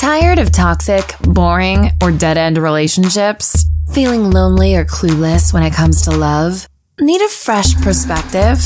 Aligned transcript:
Tired 0.00 0.38
of 0.38 0.50
toxic, 0.50 1.14
boring, 1.20 1.90
or 2.02 2.10
dead 2.10 2.38
end 2.38 2.56
relationships? 2.56 3.66
Feeling 3.92 4.30
lonely 4.30 4.74
or 4.74 4.86
clueless 4.86 5.52
when 5.52 5.62
it 5.62 5.74
comes 5.74 6.00
to 6.00 6.10
love? 6.10 6.66
Need 6.98 7.20
a 7.20 7.28
fresh 7.28 7.74
perspective? 7.82 8.64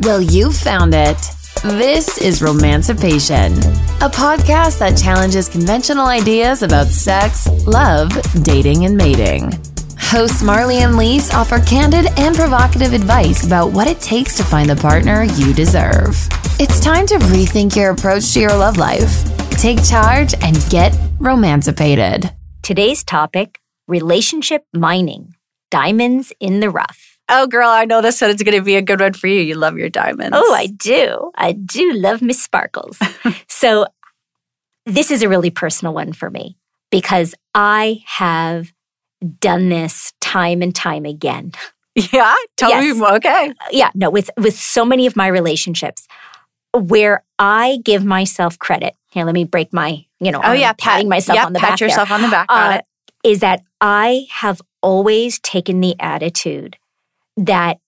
Well, 0.00 0.20
you 0.20 0.52
found 0.52 0.92
it. 0.92 1.16
This 1.62 2.18
is 2.18 2.42
Romancipation, 2.42 3.54
a 4.02 4.10
podcast 4.10 4.78
that 4.80 4.98
challenges 5.02 5.48
conventional 5.48 6.04
ideas 6.04 6.62
about 6.62 6.88
sex, 6.88 7.48
love, 7.66 8.10
dating, 8.42 8.84
and 8.84 8.94
mating. 8.94 9.52
Hosts 9.98 10.42
Marlee 10.42 10.82
and 10.82 10.98
Lis 10.98 11.32
offer 11.32 11.60
candid 11.60 12.08
and 12.18 12.36
provocative 12.36 12.92
advice 12.92 13.46
about 13.46 13.72
what 13.72 13.88
it 13.88 14.00
takes 14.00 14.36
to 14.36 14.44
find 14.44 14.68
the 14.68 14.76
partner 14.76 15.22
you 15.22 15.54
deserve. 15.54 16.28
It's 16.60 16.78
time 16.78 17.06
to 17.06 17.14
rethink 17.32 17.74
your 17.74 17.92
approach 17.92 18.34
to 18.34 18.40
your 18.40 18.54
love 18.54 18.76
life. 18.76 19.33
Take 19.64 19.82
charge 19.82 20.34
and 20.42 20.54
get 20.68 20.94
romancipated. 21.18 22.30
Today's 22.60 23.02
topic 23.02 23.62
relationship 23.88 24.66
mining 24.74 25.36
diamonds 25.70 26.34
in 26.38 26.60
the 26.60 26.68
rough. 26.68 27.18
Oh, 27.30 27.46
girl, 27.46 27.70
I 27.70 27.86
know 27.86 28.02
this 28.02 28.20
one 28.20 28.28
is 28.28 28.42
going 28.42 28.58
to 28.58 28.62
be 28.62 28.76
a 28.76 28.82
good 28.82 29.00
one 29.00 29.14
for 29.14 29.26
you. 29.26 29.40
You 29.40 29.54
love 29.54 29.78
your 29.78 29.88
diamonds. 29.88 30.36
Oh, 30.38 30.52
I 30.52 30.66
do. 30.66 31.32
I 31.34 31.52
do 31.52 31.94
love 31.94 32.20
Miss 32.20 32.42
Sparkles. 32.42 32.98
so, 33.48 33.86
this 34.84 35.10
is 35.10 35.22
a 35.22 35.30
really 35.30 35.48
personal 35.48 35.94
one 35.94 36.12
for 36.12 36.28
me 36.28 36.58
because 36.90 37.34
I 37.54 38.02
have 38.04 38.70
done 39.40 39.70
this 39.70 40.12
time 40.20 40.60
and 40.60 40.74
time 40.74 41.06
again. 41.06 41.52
Yeah, 42.12 42.34
tell 42.56 42.70
Yes. 42.70 42.98
me. 42.98 43.06
Okay. 43.06 43.50
Uh, 43.50 43.54
yeah, 43.70 43.90
no, 43.94 44.10
with 44.10 44.28
with 44.36 44.58
so 44.58 44.84
many 44.84 45.06
of 45.06 45.14
my 45.14 45.28
relationships 45.28 46.08
where 46.74 47.22
I 47.38 47.78
give 47.84 48.04
myself 48.04 48.58
credit. 48.58 48.94
Here, 49.10 49.24
let 49.24 49.34
me 49.34 49.44
break 49.44 49.72
my, 49.72 50.04
you 50.20 50.32
know, 50.32 50.40
Oh 50.42 50.52
yeah, 50.52 50.72
patting 50.76 51.08
myself 51.08 51.36
yeah, 51.36 51.46
on 51.46 51.52
the 51.52 51.60
pat 51.60 51.70
back. 51.70 51.78
there. 51.78 51.88
yourself 51.88 52.10
on 52.10 52.22
the 52.22 52.28
back. 52.28 52.46
Uh, 52.48 52.80
it. 52.80 53.28
is 53.28 53.40
that 53.40 53.62
I 53.80 54.26
have 54.30 54.60
always 54.82 55.38
taken 55.38 55.80
the 55.80 55.94
attitude 56.00 56.76
that 57.36 57.78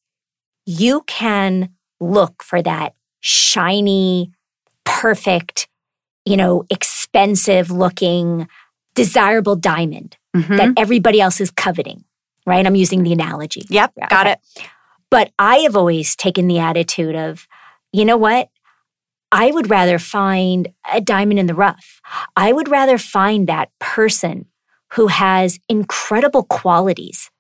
you 0.64 1.02
can 1.06 1.70
look 2.00 2.42
for 2.42 2.62
that 2.62 2.94
shiny, 3.20 4.30
perfect, 4.84 5.68
you 6.24 6.36
know, 6.36 6.64
expensive 6.70 7.70
looking, 7.70 8.48
desirable 8.94 9.56
diamond 9.56 10.16
Mhm. 10.36 10.56
that 10.56 10.68
everybody 10.76 11.20
else 11.20 11.40
is 11.40 11.50
coveting, 11.50 12.04
right? 12.46 12.66
I'm 12.66 12.74
using 12.76 13.02
the 13.02 13.12
analogy. 13.12 13.64
Yep, 13.68 13.92
got 14.10 14.26
okay. 14.26 14.32
it. 14.32 14.38
But 15.10 15.32
I 15.38 15.58
have 15.58 15.76
always 15.76 16.14
taken 16.16 16.46
the 16.48 16.58
attitude 16.58 17.14
of, 17.16 17.46
you 17.92 18.04
know 18.04 18.16
what? 18.16 18.48
I 19.32 19.50
would 19.50 19.70
rather 19.70 19.98
find 19.98 20.68
a 20.92 21.00
diamond 21.00 21.38
in 21.38 21.46
the 21.46 21.54
rough. 21.54 22.00
I 22.36 22.52
would 22.52 22.68
rather 22.68 22.98
find 22.98 23.46
that 23.46 23.70
person 23.80 24.46
who 24.92 25.08
has 25.08 25.58
incredible 25.68 26.44
qualities, 26.44 27.30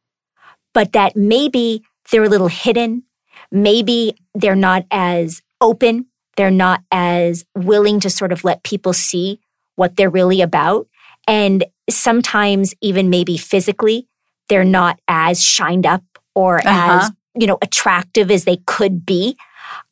but 0.74 0.92
that 0.92 1.16
maybe 1.16 1.82
they're 2.10 2.24
a 2.24 2.28
little 2.28 2.48
hidden. 2.48 3.04
Maybe 3.52 4.16
they're 4.34 4.56
not 4.56 4.84
as 4.90 5.42
open. 5.60 6.06
They're 6.36 6.50
not 6.50 6.82
as 6.90 7.44
willing 7.56 8.00
to 8.00 8.10
sort 8.10 8.32
of 8.32 8.44
let 8.44 8.62
people 8.64 8.92
see 8.92 9.40
what 9.76 9.96
they're 9.96 10.10
really 10.10 10.40
about. 10.42 10.88
And 11.28 11.64
sometimes, 11.88 12.74
even 12.80 13.10
maybe 13.10 13.36
physically, 13.36 14.08
they're 14.48 14.64
not 14.64 14.98
as 15.08 15.42
shined 15.42 15.86
up 15.86 16.02
or 16.34 16.58
Uh-huh. 16.58 17.00
as, 17.00 17.12
you 17.38 17.46
know, 17.46 17.58
attractive 17.62 18.30
as 18.30 18.44
they 18.44 18.58
could 18.66 19.06
be. 19.06 19.36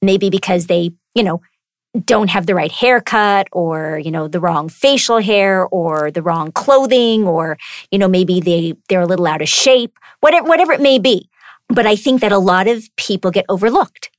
Maybe 0.03 0.29
because 0.31 0.67
they, 0.67 0.91
you 1.15 1.23
know, 1.23 1.41
don't 2.05 2.31
have 2.31 2.47
the 2.47 2.55
right 2.55 2.73
haircut 2.73 3.47
or, 3.53 4.01
you 4.03 4.11
know, 4.11 4.27
the 4.27 4.41
wrong 4.41 4.69
facial 4.69 5.19
hair 5.19 5.67
or 5.67 6.11
the 6.11 6.23
wrong 6.23 6.51
clothing 6.53 7.25
or, 7.27 7.57
you 7.91 7.99
know, 7.99 8.09
maybe 8.09 8.41
they, 8.41 8.75
they're 8.89 9.03
a 9.03 9.07
little 9.07 9.27
out 9.27 9.43
of 9.43 9.49
shape, 9.49 9.97
whatever, 10.21 10.47
whatever 10.49 10.73
it 10.73 10.81
may 10.81 10.99
be. 10.99 11.29
But 11.69 11.87
I 11.87 11.97
think 11.97 12.21
that 12.21 12.33
a 12.33 12.39
lot 12.39 12.67
of 12.67 12.85
people 12.97 13.31
get 13.31 13.47
overlooked 13.49 14.11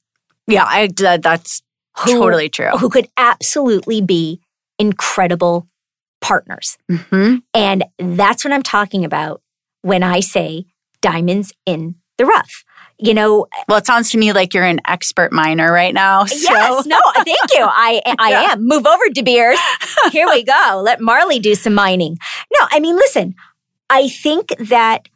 Yeah, 0.47 0.63
I, 0.65 0.87
that, 0.97 1.21
that's 1.21 1.61
who, 1.99 2.19
totally 2.19 2.49
true. 2.49 2.71
who 2.71 2.89
could 2.89 3.07
absolutely 3.17 4.01
be 4.01 4.39
incredible 4.79 5.67
partners. 6.21 6.77
Mhm. 6.89 7.43
And 7.53 7.83
that's 7.99 8.43
what 8.43 8.51
I'm 8.53 8.63
talking 8.63 9.05
about 9.05 9.41
when 9.81 10.01
I 10.01 10.19
say 10.21 10.65
diamonds 11.01 11.53
in 11.65 11.95
the 12.17 12.25
rough. 12.25 12.63
You 12.97 13.13
know, 13.13 13.47
Well, 13.67 13.77
it 13.77 13.85
sounds 13.85 14.09
to 14.11 14.17
me 14.17 14.31
like 14.31 14.53
you're 14.53 14.63
an 14.63 14.79
expert 14.87 15.31
miner 15.33 15.71
right 15.71 15.93
now. 15.93 16.25
So. 16.25 16.35
yes, 16.53 16.85
no, 16.85 16.97
thank 17.15 17.53
you. 17.53 17.61
I 17.65 18.01
I 18.19 18.29
Yeah. 18.31 18.51
am. 18.53 18.65
Move 18.67 18.85
over, 18.87 19.03
De 19.11 19.21
Beers. 19.21 19.59
Here 20.11 20.27
we 20.27 20.43
go. 20.43 20.81
Let 20.83 20.99
Marlee 20.99 21.41
do 21.41 21.55
some 21.55 21.73
mining. 21.73 22.17
No, 22.57 22.67
I 22.71 22.79
mean, 22.79 22.95
listen, 22.95 23.35
I 23.89 24.07
think 24.07 24.49
that, 24.59 25.09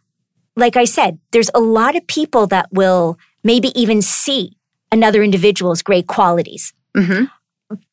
like 0.58 0.76
I 0.76 0.84
said, 0.86 1.20
there's 1.32 1.50
a 1.56 1.60
lot 1.62 1.96
of 1.96 2.06
people 2.08 2.48
that 2.48 2.68
will 2.72 3.18
maybe 3.44 3.70
even 3.80 4.02
see 4.02 4.58
another 4.92 5.24
individual's 5.24 5.82
great 5.82 6.08
qualities. 6.08 6.74
Mhm. 6.98 7.30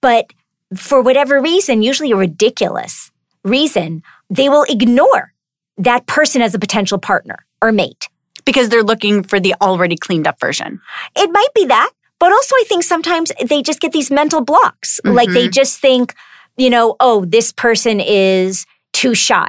But 0.00 0.32
for 0.74 1.00
whatever 1.00 1.40
reason, 1.40 1.82
usually 1.82 2.10
a 2.10 2.16
ridiculous 2.16 3.12
reason, 3.44 4.02
they 4.30 4.48
will 4.48 4.64
ignore 4.68 5.32
that 5.78 6.06
person 6.06 6.42
as 6.42 6.54
a 6.54 6.58
potential 6.58 6.98
partner 6.98 7.46
or 7.62 7.70
mate. 7.70 8.08
Because 8.46 8.70
they're 8.70 8.82
looking 8.82 9.22
for 9.22 9.38
the 9.38 9.54
already 9.60 9.96
cleaned 9.96 10.26
up 10.26 10.40
version. 10.40 10.80
It 11.14 11.30
might 11.30 11.52
be 11.54 11.66
that, 11.66 11.90
but 12.18 12.32
also 12.32 12.54
I 12.54 12.64
think 12.66 12.82
sometimes 12.84 13.30
they 13.44 13.60
just 13.60 13.80
get 13.80 13.92
these 13.92 14.10
mental 14.10 14.40
blocks. 14.40 15.00
Like 15.04 15.28
they 15.28 15.44
mm-hmm. 15.44 15.50
just 15.50 15.78
think, 15.80 16.14
you 16.56 16.70
know, 16.70 16.96
oh, 17.00 17.26
this 17.26 17.52
person 17.52 18.00
is 18.00 18.64
too 18.94 19.14
shy. 19.14 19.48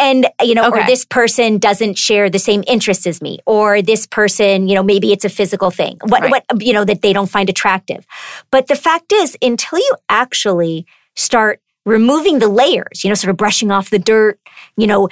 And, 0.00 0.28
you 0.40 0.54
know, 0.54 0.70
or 0.70 0.84
this 0.86 1.04
person 1.04 1.58
doesn't 1.58 1.98
share 1.98 2.30
the 2.30 2.38
same 2.38 2.62
interests 2.68 3.04
as 3.04 3.20
me, 3.20 3.40
or 3.46 3.82
this 3.82 4.06
person, 4.06 4.68
you 4.68 4.76
know, 4.76 4.82
maybe 4.84 5.10
it's 5.10 5.24
a 5.24 5.28
physical 5.28 5.72
thing, 5.72 5.98
what, 6.04 6.22
Right. 6.22 6.30
what, 6.30 6.62
you 6.62 6.72
know, 6.72 6.84
that 6.84 7.02
they 7.02 7.12
don't 7.12 7.28
find 7.28 7.50
attractive. 7.50 8.06
But 8.52 8.68
the 8.68 8.76
fact 8.76 9.12
is, 9.12 9.36
until 9.42 9.80
you 9.80 9.96
actually 10.08 10.86
start 11.16 11.60
removing 11.84 12.38
the 12.38 12.46
layers, 12.46 13.02
you 13.02 13.08
know, 13.08 13.14
sort 13.14 13.30
of 13.30 13.36
brushing 13.36 13.72
off 13.72 13.90
the 13.90 13.98
dirt, 13.98 14.38
you 14.76 14.86
know, 14.86 15.08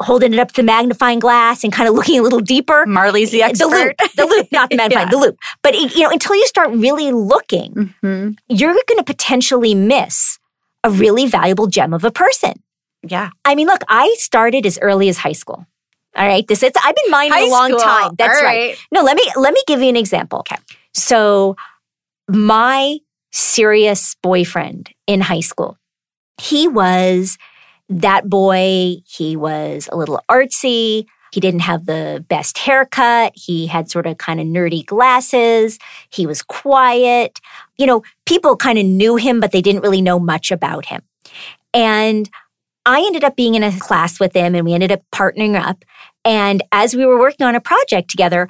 holding 0.00 0.32
it 0.34 0.38
up 0.38 0.48
to 0.48 0.54
the 0.54 0.62
magnifying 0.62 1.18
glass 1.18 1.64
and 1.64 1.72
kind 1.72 1.88
of 1.88 1.94
looking 1.94 2.18
a 2.18 2.22
little 2.22 2.40
deeper, 2.40 2.84
Marlee's 2.86 3.30
the 3.30 3.42
expert. 3.42 3.68
the 3.68 3.76
loupe, 3.76 4.14
the 4.16 4.26
loupe, 4.26 4.52
not 4.52 4.70
the 4.70 4.76
magnifying, 4.80 5.06
Yeah. 5.08 5.10
the 5.10 5.16
loupe. 5.18 5.38
But 5.62 5.74
it- 5.74 5.94
you 5.94 6.02
know, 6.02 6.10
until 6.10 6.34
you 6.34 6.46
start 6.46 6.70
really 6.72 7.12
looking, 7.12 7.94
Mhm. 8.02 8.36
you're 8.48 8.72
going 8.72 8.98
to 8.98 9.04
potentially 9.04 9.74
miss 9.74 10.38
a 10.84 10.90
really 10.90 11.26
valuable 11.26 11.66
gem 11.66 11.92
of 11.92 12.04
a 12.04 12.10
person. 12.10 12.62
Yeah. 13.02 13.30
I 13.44 13.54
mean, 13.54 13.66
look, 13.66 13.82
I 13.88 14.14
started 14.18 14.66
as 14.66 14.78
early 14.82 15.08
as 15.08 15.18
high 15.18 15.32
school. 15.32 15.66
All 16.16 16.26
right, 16.26 16.46
this 16.48 16.62
is 16.62 16.72
I've 16.84 16.94
been 16.96 17.10
mining 17.10 17.32
High 17.32 17.46
a 17.46 17.50
long 17.50 17.68
school. 17.70 17.80
time. 17.80 18.14
That's 18.18 18.42
right. 18.42 18.76
No, 18.90 19.02
let 19.02 19.14
me 19.16 19.22
let 19.36 19.52
me 19.52 19.62
give 19.68 19.80
you 19.80 19.88
an 19.88 19.96
example. 19.96 20.40
Okay, 20.40 20.56
so 20.94 21.54
my 22.28 22.98
serious 23.30 24.16
boyfriend 24.22 24.90
in 25.06 25.20
high 25.20 25.40
school, 25.40 25.76
he 26.40 26.66
was 26.66 27.38
that 27.88 28.28
boy. 28.28 28.96
He 29.06 29.36
was 29.36 29.88
a 29.90 29.96
little 29.96 30.20
artsy. 30.28 31.06
He 31.30 31.40
didn't 31.40 31.60
have 31.60 31.86
the 31.86 32.24
best 32.28 32.58
haircut. 32.58 33.32
He 33.34 33.66
had 33.66 33.90
sort 33.90 34.06
of 34.06 34.18
kind 34.18 34.40
of 34.40 34.46
nerdy 34.46 34.84
glasses. 34.84 35.78
He 36.10 36.26
was 36.26 36.42
quiet. 36.42 37.38
You 37.76 37.86
know, 37.86 38.02
people 38.24 38.56
kind 38.56 38.78
of 38.78 38.86
knew 38.86 39.16
him, 39.16 39.40
but 39.40 39.52
they 39.52 39.60
didn't 39.60 39.82
really 39.82 40.02
know 40.02 40.18
much 40.18 40.50
about 40.50 40.86
him. 40.86 41.02
And 41.74 42.28
I 42.86 43.00
ended 43.00 43.24
up 43.24 43.36
being 43.36 43.54
in 43.54 43.62
a 43.62 43.78
class 43.78 44.18
with 44.18 44.34
him 44.34 44.54
and 44.54 44.64
we 44.64 44.72
ended 44.72 44.92
up 44.92 45.02
partnering 45.12 45.54
up. 45.54 45.84
And 46.24 46.62
as 46.72 46.96
we 46.96 47.04
were 47.04 47.18
working 47.18 47.46
on 47.46 47.54
a 47.54 47.60
project 47.60 48.10
together, 48.10 48.48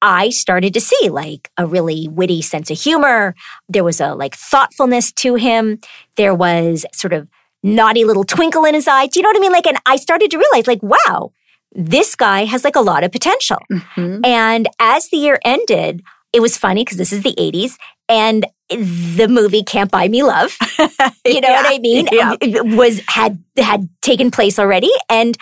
I 0.00 0.30
started 0.30 0.74
to 0.74 0.80
see 0.80 1.08
like 1.08 1.50
a 1.56 1.66
really 1.66 2.08
witty 2.08 2.42
sense 2.42 2.70
of 2.70 2.78
humor. 2.78 3.34
There 3.68 3.84
was 3.84 4.00
a 4.00 4.14
like 4.14 4.36
thoughtfulness 4.36 5.12
to 5.12 5.36
him. 5.36 5.78
There 6.16 6.34
was 6.34 6.86
sort 6.92 7.12
of 7.12 7.28
naughty 7.62 8.04
little 8.04 8.24
twinkle 8.24 8.64
in 8.64 8.74
his 8.74 8.88
eye. 8.88 9.06
Do 9.06 9.18
you 9.18 9.22
know 9.22 9.28
what 9.30 9.36
I 9.36 9.40
mean? 9.40 9.52
Like, 9.52 9.66
and 9.66 9.78
I 9.86 9.96
started 9.96 10.30
to 10.32 10.38
realize 10.38 10.66
like, 10.66 10.82
wow, 10.82 11.32
this 11.72 12.14
guy 12.16 12.44
has 12.44 12.64
like 12.64 12.76
a 12.76 12.80
lot 12.80 13.04
of 13.04 13.12
potential. 13.12 13.58
Mhm. 13.70 14.26
And 14.26 14.68
as 14.78 15.08
the 15.08 15.16
year 15.16 15.38
ended, 15.44 16.02
it 16.32 16.40
was 16.40 16.56
funny 16.56 16.82
because 16.84 16.98
this 16.98 17.12
is 17.12 17.22
the 17.22 17.34
80s 17.38 17.76
and 18.08 18.46
the 18.68 19.26
movie 19.28 19.62
Can't 19.62 19.90
Buy 19.90 20.08
Me 20.08 20.22
Love, 20.22 20.56
you 20.78 21.40
know 21.40 21.48
Yeah. 21.48 21.62
what 21.62 21.74
I 21.74 21.78
mean? 21.78 22.08
Yeah. 22.10 22.34
Was 22.76 23.00
had 23.06 23.42
had 23.58 23.88
taken 24.00 24.30
place 24.30 24.58
already 24.58 24.90
and 25.08 25.36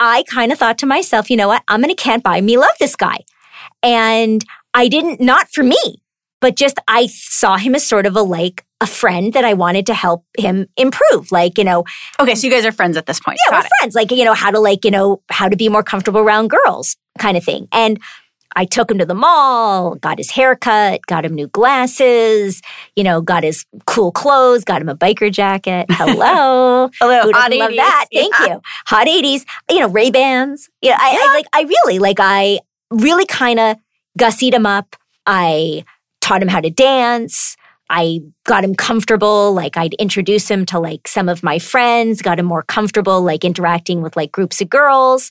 I 0.00 0.22
kind 0.30 0.52
of 0.52 0.58
thought 0.58 0.78
to 0.78 0.86
myself, 0.86 1.28
you 1.28 1.36
know 1.36 1.48
what? 1.48 1.62
I'm 1.68 1.82
to 1.82 1.94
Can't 1.94 2.22
Buy 2.22 2.40
Me 2.40 2.56
Love 2.56 2.70
this 2.78 2.94
guy. 2.96 3.18
And 3.82 4.44
I 4.74 4.86
didn't 4.88 5.20
not 5.20 5.48
for 5.50 5.62
me, 5.64 5.76
but 6.40 6.54
just 6.56 6.78
I 6.86 7.06
saw 7.08 7.56
him 7.56 7.74
as 7.74 7.84
sort 7.86 8.06
of 8.06 8.14
a 8.16 8.22
like 8.22 8.64
a 8.80 8.86
friend 8.86 9.32
that 9.32 9.44
I 9.44 9.54
wanted 9.54 9.86
to 9.86 9.94
help 9.94 10.24
him 10.38 10.66
improve. 10.76 11.32
Like, 11.32 11.58
you 11.58 11.64
know, 11.64 11.84
Okay, 12.20 12.34
so 12.36 12.46
you 12.46 12.52
guys 12.52 12.64
are 12.64 12.72
friends 12.72 12.96
at 12.96 13.06
this 13.06 13.18
point. 13.20 13.38
yeah, 13.46 13.56
Got 13.56 13.64
we're 13.64 13.68
friends. 13.80 13.94
Like, 13.94 14.10
you 14.12 14.24
know, 14.24 14.34
how 14.34 14.50
to 14.52 14.60
like, 14.60 14.84
you 14.84 14.90
know, 14.90 15.20
how 15.30 15.48
to 15.48 15.56
be 15.56 15.68
more 15.68 15.82
comfortable 15.82 16.20
around 16.20 16.48
girls 16.50 16.96
kind 17.18 17.36
of 17.36 17.42
thing. 17.44 17.66
And 17.72 17.98
I 18.56 18.64
took 18.64 18.90
him 18.90 18.98
to 18.98 19.04
the 19.04 19.14
mall, 19.14 19.96
got 19.96 20.18
his 20.18 20.30
haircut, 20.30 21.00
got 21.06 21.24
him 21.24 21.34
new 21.34 21.48
glasses, 21.48 22.62
you 22.96 23.04
know, 23.04 23.20
got 23.20 23.42
his 23.44 23.64
cool 23.86 24.10
clothes, 24.12 24.64
got 24.64 24.80
him 24.80 24.88
a 24.88 24.96
biker 24.96 25.30
jacket. 25.30 25.86
Hello. 25.90 26.88
Hello, 27.00 27.20
Who 27.22 27.32
hot 27.32 27.50
doesn't 27.50 27.58
love 27.58 27.70
80s. 27.72 27.76
that? 27.76 28.06
Thank 28.12 28.34
Yeah. 28.40 28.46
you. 28.54 28.60
Hot 28.86 29.06
80s, 29.06 29.44
you 29.70 29.80
know, 29.80 29.88
Ray 29.88 30.10
Bans. 30.10 30.68
Yeah, 30.82 30.96
I, 30.98 31.18
I 31.20 31.34
like 31.34 31.46
I 31.52 31.62
really 31.62 31.98
like 31.98 32.18
I 32.20 32.60
really 32.90 33.26
kind 33.26 33.58
of 33.60 33.76
gussied 34.18 34.54
him 34.54 34.66
up. 34.66 34.96
I 35.26 35.84
taught 36.20 36.42
him 36.42 36.48
how 36.48 36.60
to 36.60 36.70
dance. 36.70 37.56
I 37.90 38.20
got 38.44 38.64
him 38.64 38.74
comfortable. 38.74 39.52
Like 39.52 39.76
I'd 39.76 39.94
introduce 39.94 40.50
him 40.50 40.66
to 40.66 40.78
like 40.78 41.08
some 41.08 41.28
of 41.28 41.42
my 41.42 41.58
friends, 41.58 42.22
got 42.22 42.38
him 42.38 42.46
more 42.46 42.62
comfortable, 42.62 43.22
like 43.22 43.44
interacting 43.44 44.02
with 44.02 44.16
like 44.16 44.32
groups 44.32 44.60
of 44.60 44.68
girls. 44.68 45.30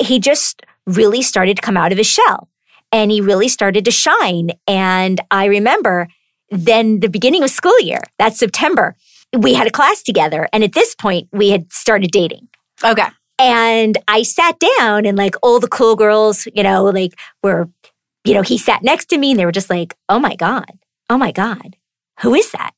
He 0.00 0.18
just 0.18 0.62
really 0.86 1.22
started 1.22 1.56
to 1.56 1.62
come 1.62 1.76
out 1.76 1.92
of 1.92 1.98
his 1.98 2.06
shell 2.06 2.48
and 2.92 3.10
he 3.10 3.20
really 3.20 3.48
started 3.48 3.84
to 3.84 3.90
shine. 3.90 4.50
And 4.66 5.20
I 5.30 5.46
remember 5.46 6.08
then 6.50 7.00
the 7.00 7.08
beginning 7.08 7.42
of 7.42 7.50
school 7.50 7.78
year, 7.80 8.00
that 8.18 8.34
September, 8.34 8.94
we 9.36 9.54
had 9.54 9.66
a 9.66 9.70
class 9.70 10.02
together. 10.02 10.48
And 10.52 10.62
at 10.62 10.72
this 10.72 10.94
point, 10.94 11.28
we 11.32 11.50
had 11.50 11.72
started 11.72 12.10
dating. 12.10 12.48
Okay. 12.84 13.08
And 13.38 13.98
I 14.08 14.22
sat 14.22 14.58
down 14.78 15.04
and 15.04 15.18
like 15.18 15.34
all 15.42 15.60
the 15.60 15.68
cool 15.68 15.96
girls, 15.96 16.46
you 16.54 16.62
know, 16.62 16.84
like 16.84 17.18
were, 17.42 17.68
you 18.24 18.32
know, 18.32 18.42
he 18.42 18.56
sat 18.56 18.82
next 18.82 19.06
to 19.06 19.18
me 19.18 19.32
and 19.32 19.40
they 19.40 19.44
were 19.44 19.52
just 19.52 19.68
like, 19.68 19.94
oh 20.08 20.18
my 20.18 20.36
God, 20.36 20.70
oh 21.10 21.18
my 21.18 21.32
God, 21.32 21.76
who 22.22 22.34
is 22.34 22.50
that? 22.52 22.72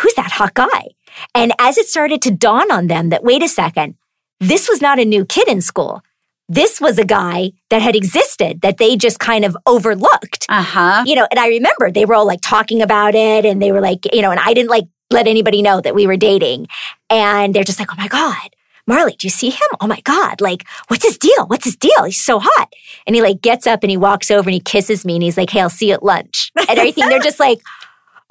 Who's 0.00 0.14
that 0.14 0.32
hot 0.32 0.54
guy? 0.54 0.88
And 1.34 1.52
as 1.58 1.78
it 1.78 1.86
started 1.86 2.22
to 2.22 2.30
dawn 2.30 2.70
on 2.70 2.86
them 2.86 3.10
that, 3.10 3.22
wait 3.22 3.42
a 3.42 3.48
second, 3.48 3.96
this 4.40 4.68
was 4.68 4.80
not 4.80 4.98
a 4.98 5.04
new 5.04 5.24
kid 5.24 5.48
in 5.48 5.60
school. 5.60 6.02
This 6.48 6.80
was 6.80 6.98
a 6.98 7.04
guy 7.04 7.52
that 7.70 7.80
had 7.82 7.94
existed 7.96 8.60
that 8.62 8.78
they 8.78 8.96
just 8.96 9.18
kind 9.18 9.44
of 9.44 9.56
overlooked 9.66 10.46
Uh 10.48 10.62
huh. 10.62 11.04
you 11.06 11.14
know, 11.14 11.26
and 11.30 11.38
I 11.38 11.48
remember 11.48 11.90
they 11.90 12.04
were 12.04 12.14
all 12.14 12.26
like 12.26 12.40
talking 12.42 12.82
about 12.82 13.14
it 13.14 13.44
and 13.44 13.62
they 13.62 13.72
were 13.72 13.80
like, 13.80 14.00
you 14.12 14.20
know, 14.22 14.30
and 14.30 14.40
I 14.40 14.52
didn't 14.52 14.70
like 14.70 14.84
let 15.10 15.26
anybody 15.26 15.62
know 15.62 15.80
that 15.80 15.94
we 15.94 16.06
were 16.06 16.16
dating. 16.16 16.66
And 17.08 17.54
they're 17.54 17.64
just 17.64 17.78
like, 17.78 17.90
oh 17.92 17.96
my 17.96 18.08
God, 18.08 18.50
Marlee, 18.90 19.16
do 19.16 19.26
you 19.26 19.30
see 19.30 19.50
him? 19.50 19.68
Oh 19.80 19.86
my 19.86 20.00
God, 20.00 20.40
like, 20.40 20.64
what's 20.88 21.04
his 21.06 21.16
deal? 21.16 21.46
What's 21.46 21.64
his 21.64 21.76
deal? 21.76 22.04
He's 22.04 22.22
so 22.22 22.40
hot. 22.42 22.72
And 23.06 23.14
he 23.14 23.22
like 23.22 23.40
gets 23.40 23.66
up 23.66 23.82
and 23.84 23.90
he 23.90 23.96
walks 23.96 24.30
over 24.30 24.48
and 24.48 24.54
he 24.54 24.60
kisses 24.60 25.04
me 25.04 25.14
and 25.14 25.22
he's 25.22 25.36
like, 25.38 25.50
hey, 25.50 25.60
I'll 25.60 25.70
see 25.70 25.88
you 25.88 25.94
at 25.94 26.02
lunch. 26.02 26.50
And 26.68 26.78
everything, 26.78 27.08
they're 27.08 27.20
just 27.20 27.40
like, 27.40 27.60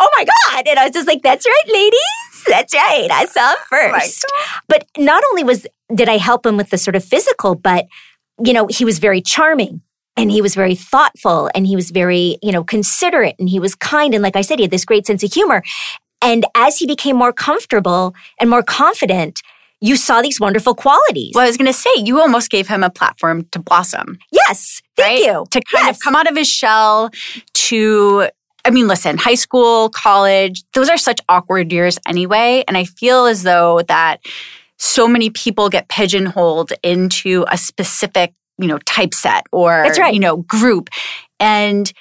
oh 0.02 0.10
my 0.18 0.26
God. 0.26 0.68
And 0.68 0.80
I 0.80 0.86
was 0.86 0.94
just 0.94 1.08
like, 1.08 1.22
that's 1.22 1.46
right, 1.46 1.74
ladies. 1.74 2.44
That's 2.48 2.74
right. 2.74 3.10
I 3.12 3.26
saw 3.26 3.52
him 3.52 3.58
oh 3.72 3.92
my 3.92 4.00
first. 4.00 4.26
but 4.68 4.86
not 4.98 5.24
only 5.32 5.44
was, 5.44 5.68
did 5.94 6.10
I 6.10 6.18
help 6.18 6.46
him 6.46 6.58
with 6.58 6.72
the 6.72 6.78
sort 6.78 6.96
of 6.96 7.04
physical, 7.06 7.56
but, 7.56 7.86
you 8.44 8.52
know, 8.54 8.68
he 8.68 8.84
was 8.84 8.98
very 9.00 9.22
charming 9.22 9.82
and 10.18 10.32
he 10.32 10.42
was 10.42 10.56
very 10.56 10.76
thoughtful 10.76 11.50
and 11.54 11.68
he 11.68 11.76
was 11.76 11.92
very, 11.92 12.38
you 12.42 12.52
know, 12.52 12.64
considerate 12.64 13.36
and 13.40 13.48
he 13.48 13.60
was 13.60 13.76
kind. 13.76 14.14
And 14.16 14.24
like 14.24 14.36
I 14.36 14.42
said, 14.42 14.58
he 14.60 14.64
had 14.64 14.72
this 14.72 14.86
great 14.86 15.06
sense 15.06 15.24
of 15.24 15.32
humor. 15.32 15.62
And 16.22 16.46
as 16.56 16.78
he 16.80 16.88
became 16.88 17.16
more 17.16 17.32
comfortable 17.34 18.14
and 18.40 18.50
more 18.50 18.64
confident, 18.64 19.42
you 19.84 19.96
saw 19.96 20.22
these 20.22 20.40
wonderful 20.40 20.76
qualities. 20.76 21.32
Well, 21.34 21.44
I 21.44 21.48
was 21.48 21.58
going 21.58 21.66
to 21.72 21.74
say, 21.74 21.90
you 21.98 22.20
almost 22.20 22.52
gave 22.52 22.68
him 22.68 22.84
a 22.84 22.90
platform 22.90 23.48
to 23.52 23.60
blossom, 23.60 24.18
Yes. 24.32 24.82
Thank 24.98 25.26
right? 25.26 25.34
you. 25.34 25.46
To 25.50 25.62
kind 25.62 25.88
Yes. 25.88 25.98
of 25.98 26.02
come 26.04 26.16
out 26.16 26.30
of 26.30 26.36
his 26.36 26.48
shell 26.50 27.10
to, 27.54 28.30
I 28.66 28.70
mean, 28.70 28.88
listen, 28.88 29.18
high 29.18 29.36
school, 29.36 29.90
college, 29.90 30.64
those 30.74 30.90
are 30.90 30.98
such 30.98 31.20
awkward 31.30 31.72
years 31.72 31.98
anyway. 32.08 32.64
And 32.68 32.78
I 32.78 32.86
feel 32.86 33.26
as 33.26 33.44
though 33.44 33.82
that 33.88 34.22
so 34.78 35.08
many 35.08 35.30
people 35.30 35.70
get 35.70 35.88
pigeonholed 35.90 36.74
into 36.84 37.46
a 37.50 37.58
specific, 37.58 38.34
you 38.58 38.68
know, 38.68 38.80
typeset 38.80 39.44
or, 39.52 39.84
That's 39.86 40.00
right. 40.00 40.14
you 40.14 40.20
know, 40.20 40.38
group. 40.38 40.90
And 41.40 41.92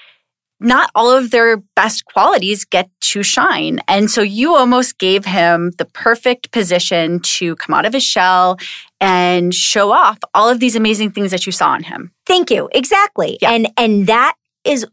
not 0.60 0.90
all 0.94 1.10
of 1.10 1.30
their 1.30 1.56
best 1.74 2.04
qualities 2.04 2.64
get 2.64 2.90
to 3.00 3.22
shine. 3.22 3.80
And 3.88 4.10
so 4.10 4.20
you 4.20 4.54
almost 4.54 4.98
gave 4.98 5.24
him 5.24 5.72
the 5.78 5.86
perfect 5.86 6.52
position 6.52 7.20
to 7.20 7.56
come 7.56 7.74
out 7.74 7.86
of 7.86 7.94
his 7.94 8.04
shell 8.04 8.58
and 9.00 9.54
show 9.54 9.90
off 9.90 10.18
all 10.34 10.48
of 10.50 10.60
these 10.60 10.76
amazing 10.76 11.12
things 11.12 11.30
that 11.30 11.46
you 11.46 11.52
saw 11.52 11.74
in 11.74 11.84
him. 11.84 12.12
Thank 12.26 12.50
you. 12.50 12.68
Exactly. 12.72 13.38
Yeah. 13.40 13.52
And 13.52 13.68
and 13.78 14.06
that 14.06 14.34
is 14.64 14.86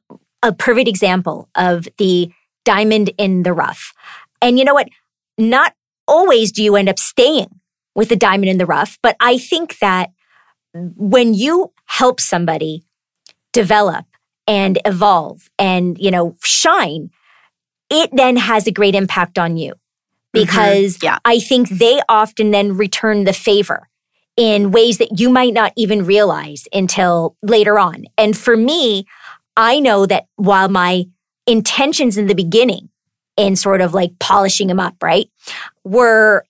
a 0.43 0.53
perfect 0.53 0.87
example 0.87 1.49
of 1.55 1.87
the 1.97 2.31
diamond 2.65 3.11
in 3.17 3.43
the 3.43 3.53
rough. 3.53 3.93
And 4.41 4.59
you 4.59 4.65
know 4.65 4.73
what? 4.73 4.89
Not 5.37 5.73
always 6.07 6.51
do 6.51 6.63
you 6.63 6.75
end 6.75 6.89
up 6.89 6.99
staying 6.99 7.59
with 7.95 8.09
the 8.09 8.15
diamond 8.15 8.49
in 8.49 8.57
the 8.57 8.65
rough, 8.65 8.97
but 9.01 9.15
I 9.19 9.37
think 9.37 9.79
that 9.79 10.11
when 10.73 11.33
you 11.33 11.71
help 11.85 12.19
somebody 12.19 12.83
develop 13.53 14.05
and 14.45 14.79
evolve 14.85 15.49
and, 15.57 15.97
you 15.99 16.11
know, 16.11 16.35
shine, 16.43 17.09
it 17.89 18.09
then 18.13 18.37
has 18.37 18.67
a 18.67 18.71
great 18.71 18.95
impact 18.95 19.39
on 19.39 19.57
you 19.57 19.71
mm-hmm. 19.71 19.77
because 20.33 21.01
Yeah. 21.01 21.17
I 21.25 21.39
think 21.39 21.69
they 21.69 22.01
often 22.07 22.51
then 22.51 22.77
return 22.77 23.23
the 23.23 23.33
favor 23.33 23.89
in 24.35 24.71
ways 24.71 24.99
that 24.99 25.19
you 25.19 25.29
might 25.29 25.53
not 25.53 25.73
even 25.75 26.05
realize 26.05 26.67
until 26.71 27.35
later 27.41 27.79
on. 27.79 28.05
And 28.17 28.37
for 28.37 28.55
me, 28.55 29.07
I 29.57 29.80
know 29.81 30.06
that 30.06 30.27
while 30.38 30.69
my 30.69 31.06
intentions 31.48 32.15
in 32.18 32.27
the 32.27 32.36
beginning 32.36 32.89
in 33.36 33.56
sort 33.56 33.81
of 33.81 33.94
like 33.94 34.12
polishing 34.19 34.69
him 34.69 34.80
up, 34.80 34.95
right, 35.04 35.30
were 35.83 36.45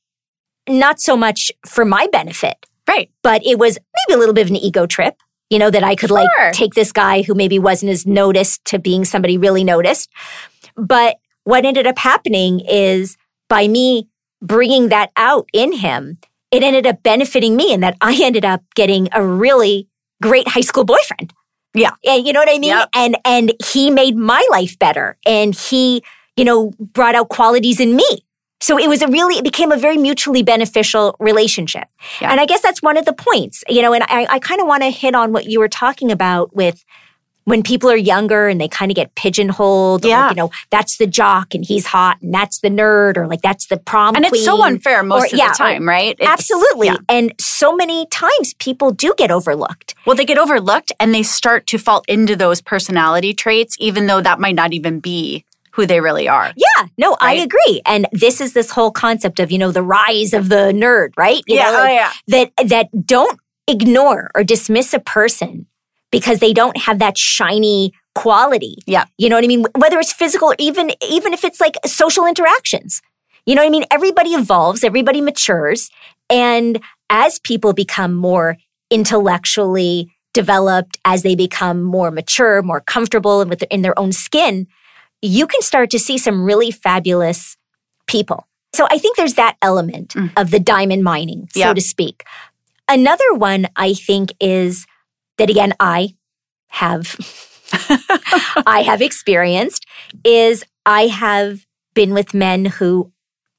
not 0.69 0.99
so 0.99 1.15
much 1.17 1.51
for 1.65 1.85
my 1.85 2.07
benefit, 2.11 2.57
Right. 2.87 3.09
but 3.23 3.45
it 3.45 3.57
was 3.57 3.77
maybe 4.07 4.15
a 4.15 4.19
little 4.19 4.33
bit 4.33 4.41
of 4.43 4.49
an 4.49 4.57
ego 4.57 4.85
trip, 4.85 5.15
you 5.49 5.57
know, 5.59 5.69
that 5.69 5.83
I 5.83 5.95
could 5.95 6.09
Sure. 6.09 6.17
like 6.17 6.53
take 6.53 6.73
this 6.73 6.91
guy 6.91 7.21
who 7.21 7.33
maybe 7.33 7.57
wasn't 7.59 7.91
as 7.91 8.05
noticed 8.05 8.63
to 8.65 8.79
being 8.79 9.05
somebody 9.05 9.37
really 9.37 9.63
noticed. 9.63 10.09
But 10.75 11.17
what 11.43 11.65
ended 11.65 11.87
up 11.87 11.97
happening 11.99 12.59
is 12.61 13.15
by 13.49 13.67
me 13.67 14.07
bringing 14.41 14.89
that 14.89 15.11
out 15.15 15.47
in 15.53 15.71
him, 15.73 16.17
it 16.51 16.63
ended 16.63 16.85
up 16.85 17.01
benefiting 17.03 17.55
me 17.55 17.71
in 17.73 17.79
that 17.81 17.95
I 18.01 18.19
ended 18.21 18.43
up 18.45 18.61
getting 18.75 19.07
a 19.13 19.25
really 19.25 19.87
great 20.21 20.47
high 20.49 20.61
school 20.61 20.83
boyfriend. 20.83 21.33
Yeah. 21.77 21.91
And 22.05 22.25
you 22.25 22.33
know 22.33 22.39
what 22.39 22.49
I 22.49 22.59
mean? 22.59 22.69
Yep. 22.71 22.89
And 22.95 23.17
and 23.25 23.53
he 23.65 23.89
made 23.91 24.15
my 24.15 24.45
life 24.51 24.77
better 24.79 25.17
and 25.25 25.55
he, 25.55 26.03
you 26.35 26.43
know, 26.45 26.71
brought 26.79 27.15
out 27.15 27.29
qualities 27.29 27.79
in 27.79 27.95
me. 27.95 28.05
So 28.59 28.79
it 28.79 28.89
was 28.89 29.03
a 29.03 29.07
really, 29.07 29.35
it 29.35 29.43
became 29.43 29.71
a 29.71 29.77
very 29.77 29.97
mutually 29.97 30.41
beneficial 30.41 31.15
relationship. 31.19 31.87
Yeah. 32.19 32.31
And 32.31 32.39
I 32.41 32.45
guess 32.47 32.59
that's 32.61 32.81
one 32.81 32.97
of 32.97 33.05
the 33.05 33.13
points, 33.13 33.63
you 33.69 33.83
know, 33.83 33.93
and 33.93 34.03
I, 34.07 34.25
I 34.29 34.39
kind 34.39 34.59
of 34.59 34.65
want 34.67 34.81
to 34.81 34.89
hit 34.89 35.13
on 35.13 35.31
what 35.31 35.45
you 35.45 35.59
were 35.59 35.69
talking 35.69 36.11
about 36.11 36.55
with 36.55 36.83
when 37.43 37.61
people 37.63 37.89
are 37.89 37.95
younger 37.95 38.47
and 38.47 38.59
they 38.59 38.67
kind 38.67 38.91
of 38.91 38.95
get 38.95 39.13
pigeonholed. 39.13 40.03
Yeah. 40.03 40.27
Like, 40.27 40.31
you 40.31 40.41
know, 40.41 40.49
that's 40.71 40.97
the 40.97 41.05
jock 41.05 41.53
and 41.53 41.63
he's 41.63 41.85
hot 41.85 42.17
and 42.21 42.33
that's 42.33 42.59
the 42.59 42.69
nerd 42.69 43.15
or 43.15 43.27
like 43.27 43.41
that's 43.41 43.67
the 43.67 43.77
prom 43.77 44.15
And 44.15 44.25
it's 44.25 44.43
so 44.43 44.63
unfair 44.63 45.03
most 45.03 45.25
Or- 45.31 45.35
of 45.35 45.39
yeah, 45.39 45.49
the 45.49 45.53
time, 45.57 45.87
right? 45.87 46.15
It's- 46.19 46.27
Absolutely. 46.27 46.87
yeah. 46.87 46.97
And 47.07 47.33
so 47.57 47.75
many 47.75 48.05
times 48.07 48.53
people 48.59 48.91
do 48.91 49.13
get 49.17 49.31
overlooked. 49.31 49.95
Well, 50.05 50.15
they 50.15 50.25
get 50.25 50.37
overlooked 50.37 50.91
and 50.99 51.13
they 51.13 51.23
start 51.23 51.67
to 51.67 51.77
fall 51.77 52.03
into 52.07 52.35
those 52.35 52.61
personality 52.61 53.33
traits, 53.33 53.75
even 53.79 54.07
though 54.07 54.21
that 54.21 54.39
might 54.39 54.55
not 54.55 54.73
even 54.73 54.99
be 54.99 55.43
who 55.71 55.85
they 55.85 56.01
really 56.01 56.27
are. 56.27 56.53
Yeah, 56.55 56.87
no, 56.97 57.17
I 57.21 57.35
agree. 57.35 57.81
And 57.85 58.07
this 58.11 58.41
is 58.41 58.53
this 58.53 58.71
whole 58.71 58.91
concept 58.91 59.39
of, 59.39 59.51
you 59.51 59.59
know, 59.59 59.71
the 59.71 59.83
rise 59.83 60.33
of 60.33 60.49
the 60.49 60.71
nerd, 60.73 61.09
right? 61.17 61.43
You 61.47 61.57
know, 61.57 61.83
oh, 61.83 61.87
yeah. 61.87 62.11
that 62.27 62.51
that 62.65 63.05
don't 63.05 63.39
ignore 63.67 64.31
or 64.33 64.43
dismiss 64.43 64.93
a 64.93 64.99
person 64.99 65.67
because 66.11 66.39
they 66.39 66.53
don't 66.53 66.77
have 66.77 66.99
that 66.99 67.17
shiny 67.17 67.93
quality. 68.15 68.77
Yeah. 68.87 69.05
You 69.17 69.29
know 69.29 69.35
what 69.35 69.43
I 69.43 69.47
mean? 69.47 69.65
Whether 69.75 69.99
it's 69.99 70.13
physical 70.13 70.49
or 70.49 70.55
even 70.57 70.91
even 71.07 71.33
if 71.33 71.43
it's 71.43 71.61
like 71.61 71.75
social 71.85 72.25
interactions. 72.25 73.01
You 73.45 73.55
know 73.55 73.61
what 73.61 73.67
I 73.67 73.71
mean? 73.71 73.85
Everybody 73.91 74.31
evolves, 74.31 74.83
everybody 74.83 75.21
matures, 75.21 75.89
and 76.29 76.81
as 77.09 77.39
people 77.39 77.73
become 77.73 78.13
more 78.13 78.57
intellectually 78.89 80.11
developed, 80.33 80.97
as 81.05 81.23
they 81.23 81.35
become 81.35 81.81
more 81.83 82.11
mature, 82.11 82.61
more 82.61 82.79
comfortable 82.81 83.43
with 83.45 83.63
in 83.71 83.81
their 83.81 83.97
own 83.97 84.11
skin, 84.11 84.67
you 85.21 85.47
can 85.47 85.61
start 85.61 85.89
to 85.89 85.99
see 85.99 86.17
some 86.17 86.43
really 86.43 86.69
fabulous 86.71 87.57
people. 88.07 88.45
So 88.75 88.85
I 88.91 88.97
think 88.99 89.17
there's 89.17 89.33
that 89.35 89.57
element 89.61 90.09
Mm. 90.13 90.31
of 90.37 90.51
the 90.51 90.59
diamond 90.59 91.03
mining, 91.03 91.49
so 91.53 91.59
Yeah. 91.59 91.73
to 91.73 91.81
speak. 91.81 92.23
Another 92.87 93.33
one 93.33 93.67
I 93.75 93.93
think 93.93 94.31
is 94.39 94.85
that 95.37 95.49
again 95.49 95.73
I 95.79 96.15
have 96.69 97.15
I 98.67 98.83
have 98.83 99.01
experienced 99.01 99.85
is 100.23 100.63
I 100.85 101.07
have 101.07 101.65
been 101.93 102.13
with 102.13 102.33
men 102.33 102.65
who 102.65 103.11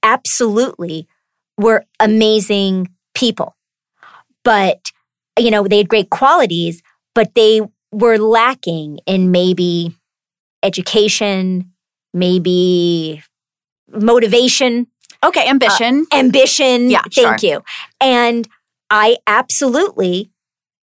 absolutely 0.02 1.06
were 1.58 1.84
amazing 2.00 2.88
people. 3.18 3.56
But 4.44 4.90
you 5.38 5.50
know, 5.50 5.66
they 5.66 5.78
had 5.78 5.88
great 5.88 6.10
qualities, 6.10 6.82
but 7.14 7.34
they 7.34 7.60
were 7.92 8.18
lacking 8.18 8.98
in 9.06 9.30
maybe 9.30 9.94
education, 10.62 11.72
maybe 12.12 13.22
motivation, 13.88 14.88
Okay, 15.24 15.48
ambition. 15.48 16.06
ambition. 16.12 16.90
Yeah, 16.90 17.02
Thank 17.12 17.42
you. 17.42 17.62
And 18.00 18.48
I 18.90 19.16
absolutely, 19.26 20.30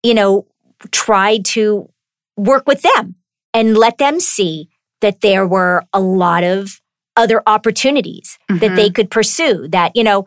you 0.02 0.14
know, 0.14 0.46
tried 0.90 1.44
to 1.46 1.88
work 2.36 2.66
with 2.66 2.82
them 2.82 3.14
and 3.54 3.76
let 3.76 3.98
them 3.98 4.20
see 4.20 4.68
that 5.00 5.22
there 5.22 5.46
were 5.46 5.84
a 5.92 6.00
lot 6.00 6.44
of 6.44 6.80
other 7.16 7.42
opportunities 7.46 8.38
mm-hmm. 8.50 8.58
that 8.58 8.76
they 8.76 8.90
could 8.90 9.10
pursue. 9.10 9.68
That, 9.68 9.92
you 9.94 10.04
know, 10.04 10.26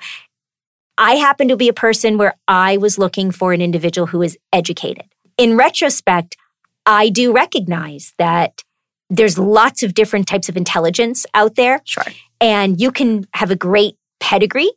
I 0.99 1.15
happen 1.15 1.47
to 1.47 1.55
be 1.55 1.69
a 1.69 1.73
person 1.73 2.17
where 2.17 2.35
I 2.45 2.75
was 2.75 2.99
looking 2.99 3.31
for 3.31 3.53
an 3.53 3.61
individual 3.61 4.07
who 4.07 4.21
is 4.21 4.37
educated. 4.51 5.05
In 5.37 5.55
retrospect, 5.55 6.35
I 6.85 7.07
do 7.07 7.31
recognize 7.31 8.13
that 8.17 8.63
there's 9.09 9.39
lots 9.39 9.81
of 9.81 9.93
different 9.93 10.27
types 10.27 10.49
of 10.49 10.57
intelligence 10.57 11.25
out 11.33 11.55
there. 11.55 11.81
Sure. 11.85 12.03
And 12.41 12.81
you 12.81 12.91
can 12.91 13.25
have 13.33 13.49
a 13.49 13.55
great 13.55 13.95
pedigree, 14.19 14.71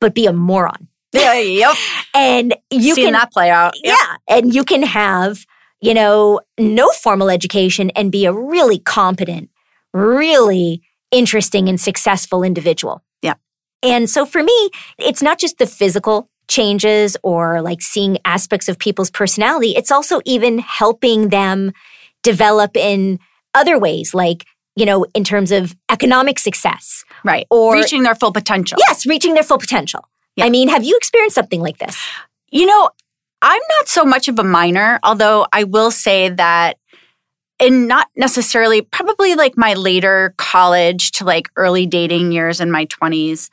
but 0.00 0.14
be 0.14 0.26
a 0.26 0.32
moron. 0.32 0.88
Yeah, 1.12 1.38
yep. 1.38 1.76
and 2.14 2.54
you 2.70 2.94
Seen 2.94 3.06
can 3.06 3.12
that 3.14 3.32
play 3.32 3.48
out. 3.48 3.72
Yep. 3.82 3.96
Yeah. 3.96 4.16
And 4.28 4.54
you 4.54 4.64
can 4.64 4.82
have, 4.82 5.46
you 5.80 5.94
know, 5.94 6.40
no 6.58 6.88
formal 6.88 7.30
education 7.30 7.90
and 7.90 8.12
be 8.12 8.26
a 8.26 8.32
really 8.34 8.80
competent, 8.80 9.48
really 9.94 10.82
interesting 11.10 11.70
and 11.70 11.80
successful 11.80 12.42
individual. 12.42 13.02
Yeah. 13.22 13.34
And 13.82 14.08
so 14.08 14.26
for 14.26 14.42
me, 14.42 14.70
it's 14.98 15.22
not 15.22 15.38
just 15.38 15.58
the 15.58 15.66
physical 15.66 16.28
changes 16.48 17.16
or 17.22 17.60
like 17.60 17.82
seeing 17.82 18.18
aspects 18.24 18.68
of 18.68 18.78
people's 18.78 19.10
personality. 19.10 19.74
It's 19.76 19.90
also 19.90 20.20
even 20.24 20.58
helping 20.58 21.28
them 21.28 21.72
develop 22.22 22.76
in 22.76 23.18
other 23.54 23.78
ways, 23.78 24.14
like, 24.14 24.44
you 24.76 24.84
know, 24.84 25.06
in 25.14 25.24
terms 25.24 25.50
of 25.50 25.74
economic 25.90 26.38
success. 26.38 27.04
Right. 27.24 27.46
Or 27.50 27.74
reaching 27.74 28.02
their 28.02 28.14
full 28.14 28.32
potential. 28.32 28.78
Yes, 28.88 29.06
reaching 29.06 29.34
their 29.34 29.42
full 29.42 29.58
potential. 29.58 30.08
Yeah. 30.36 30.44
I 30.44 30.50
mean, 30.50 30.68
have 30.68 30.84
you 30.84 30.96
experienced 30.96 31.34
something 31.34 31.60
like 31.60 31.78
this? 31.78 31.98
You 32.50 32.66
know, 32.66 32.90
I'm 33.42 33.62
not 33.78 33.88
so 33.88 34.04
much 34.04 34.28
of 34.28 34.38
a 34.38 34.44
miner, 34.44 34.98
although 35.02 35.46
I 35.52 35.64
will 35.64 35.90
say 35.90 36.28
that 36.28 36.78
in 37.58 37.86
not 37.86 38.08
necessarily 38.16 38.82
probably 38.82 39.34
like 39.34 39.56
my 39.56 39.74
later 39.74 40.34
college 40.36 41.12
to 41.12 41.24
like 41.24 41.48
early 41.56 41.86
dating 41.86 42.32
years 42.32 42.60
in 42.60 42.70
my 42.70 42.86
20s, 42.86 43.48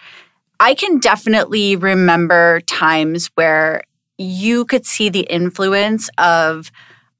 I 0.60 0.76
can 0.76 1.00
definitely 1.00 1.76
remember 1.76 2.62
times 2.62 3.28
where 3.36 3.84
you 4.18 4.66
could 4.66 4.86
see 4.86 5.10
the 5.10 5.22
influence 5.22 6.10
of 6.18 6.72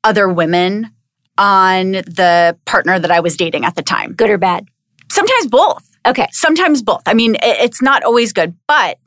other 0.04 0.30
women 0.30 0.92
on 1.38 1.92
the 1.92 2.58
partner 2.66 3.00
that 3.00 3.12
I 3.12 3.20
was 3.20 3.38
dating 3.38 3.66
at 3.66 3.76
the 3.76 3.82
time. 3.82 4.14
Good 4.14 4.30
or 4.30 4.38
bad? 4.38 4.68
Sometimes 5.10 5.48
both. 5.48 5.90
Okay. 6.06 6.28
Sometimes 6.32 6.82
both. 6.82 7.02
I 7.06 7.14
mean, 7.14 7.38
it's 7.42 7.82
not 7.82 8.04
always 8.04 8.34
good, 8.34 8.56
but 8.68 8.98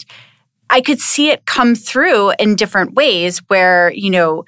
I 0.70 0.80
could 0.80 1.00
see 1.00 1.30
it 1.30 1.46
come 1.46 1.74
through 1.74 2.32
in 2.38 2.56
different 2.56 2.94
ways 2.94 3.38
where, 3.48 3.92
you 3.92 4.10
know, 4.10 4.44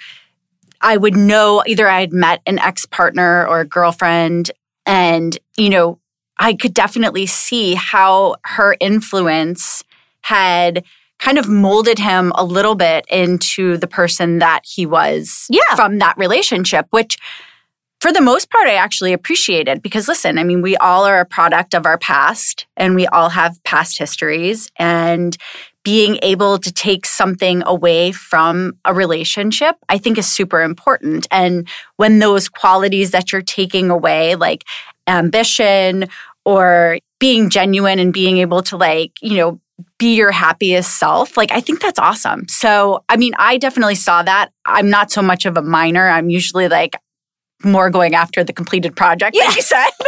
I 0.80 0.96
would 0.96 1.16
know 1.16 1.62
either 1.66 1.88
I 1.88 2.00
had 2.00 2.12
met 2.12 2.40
an 2.46 2.58
ex 2.58 2.86
partner 2.86 3.46
or 3.46 3.60
a 3.60 3.66
girlfriend, 3.66 4.50
and, 4.86 5.36
you 5.56 5.70
know, 5.70 5.98
I 6.38 6.54
could 6.54 6.74
definitely 6.74 7.26
see 7.26 7.74
how 7.74 8.36
her 8.44 8.76
influence 8.80 9.82
had 10.22 10.84
kind 11.18 11.38
of 11.38 11.48
molded 11.48 11.98
him 11.98 12.32
a 12.36 12.44
little 12.44 12.76
bit 12.76 13.04
into 13.10 13.76
the 13.76 13.88
person 13.88 14.38
that 14.38 14.60
he 14.64 14.86
was 14.86 15.46
yeah. 15.50 15.74
from 15.74 15.98
that 15.98 16.16
relationship, 16.16 16.86
which 16.90 17.18
for 18.00 18.12
the 18.12 18.20
most 18.20 18.50
part, 18.50 18.68
I 18.68 18.74
actually 18.74 19.12
appreciated 19.12 19.82
because 19.82 20.06
listen, 20.06 20.38
I 20.38 20.44
mean, 20.44 20.62
we 20.62 20.76
all 20.76 21.04
are 21.04 21.18
a 21.18 21.26
product 21.26 21.74
of 21.74 21.84
our 21.84 21.98
past 21.98 22.66
and 22.76 22.94
we 22.94 23.06
all 23.08 23.30
have 23.30 23.62
past 23.64 23.98
histories. 23.98 24.70
And 24.78 25.36
being 25.88 26.18
able 26.20 26.58
to 26.58 26.70
take 26.70 27.06
something 27.06 27.62
away 27.64 28.12
from 28.12 28.76
a 28.84 28.92
relationship, 28.92 29.74
I 29.88 29.96
think 29.96 30.18
is 30.18 30.28
super 30.30 30.60
important. 30.60 31.26
And 31.30 31.66
when 31.96 32.18
those 32.18 32.46
qualities 32.50 33.12
that 33.12 33.32
you're 33.32 33.40
taking 33.40 33.88
away, 33.88 34.34
like 34.34 34.64
ambition 35.06 36.10
or 36.44 36.98
being 37.18 37.48
genuine 37.48 37.98
and 37.98 38.12
being 38.12 38.36
able 38.36 38.60
to, 38.64 38.76
like, 38.76 39.12
you 39.22 39.38
know, 39.38 39.60
be 39.98 40.14
your 40.14 40.30
happiest 40.30 40.98
self. 40.98 41.38
Like, 41.38 41.52
I 41.52 41.60
think 41.62 41.80
that's 41.80 41.98
awesome. 41.98 42.46
So, 42.48 43.02
I 43.08 43.16
mean, 43.16 43.32
I 43.38 43.56
definitely 43.56 43.94
saw 43.94 44.22
that. 44.22 44.50
I'm 44.66 44.90
not 44.90 45.10
so 45.10 45.22
much 45.22 45.46
of 45.46 45.56
a 45.56 45.62
miner. 45.62 46.06
I'm 46.06 46.28
usually 46.28 46.68
like, 46.68 46.96
more 47.64 47.90
going 47.90 48.14
after 48.14 48.44
the 48.44 48.52
completed 48.52 48.94
project 48.94 49.36
yeah. 49.36 49.52
you 49.54 49.62
said. 49.62 49.88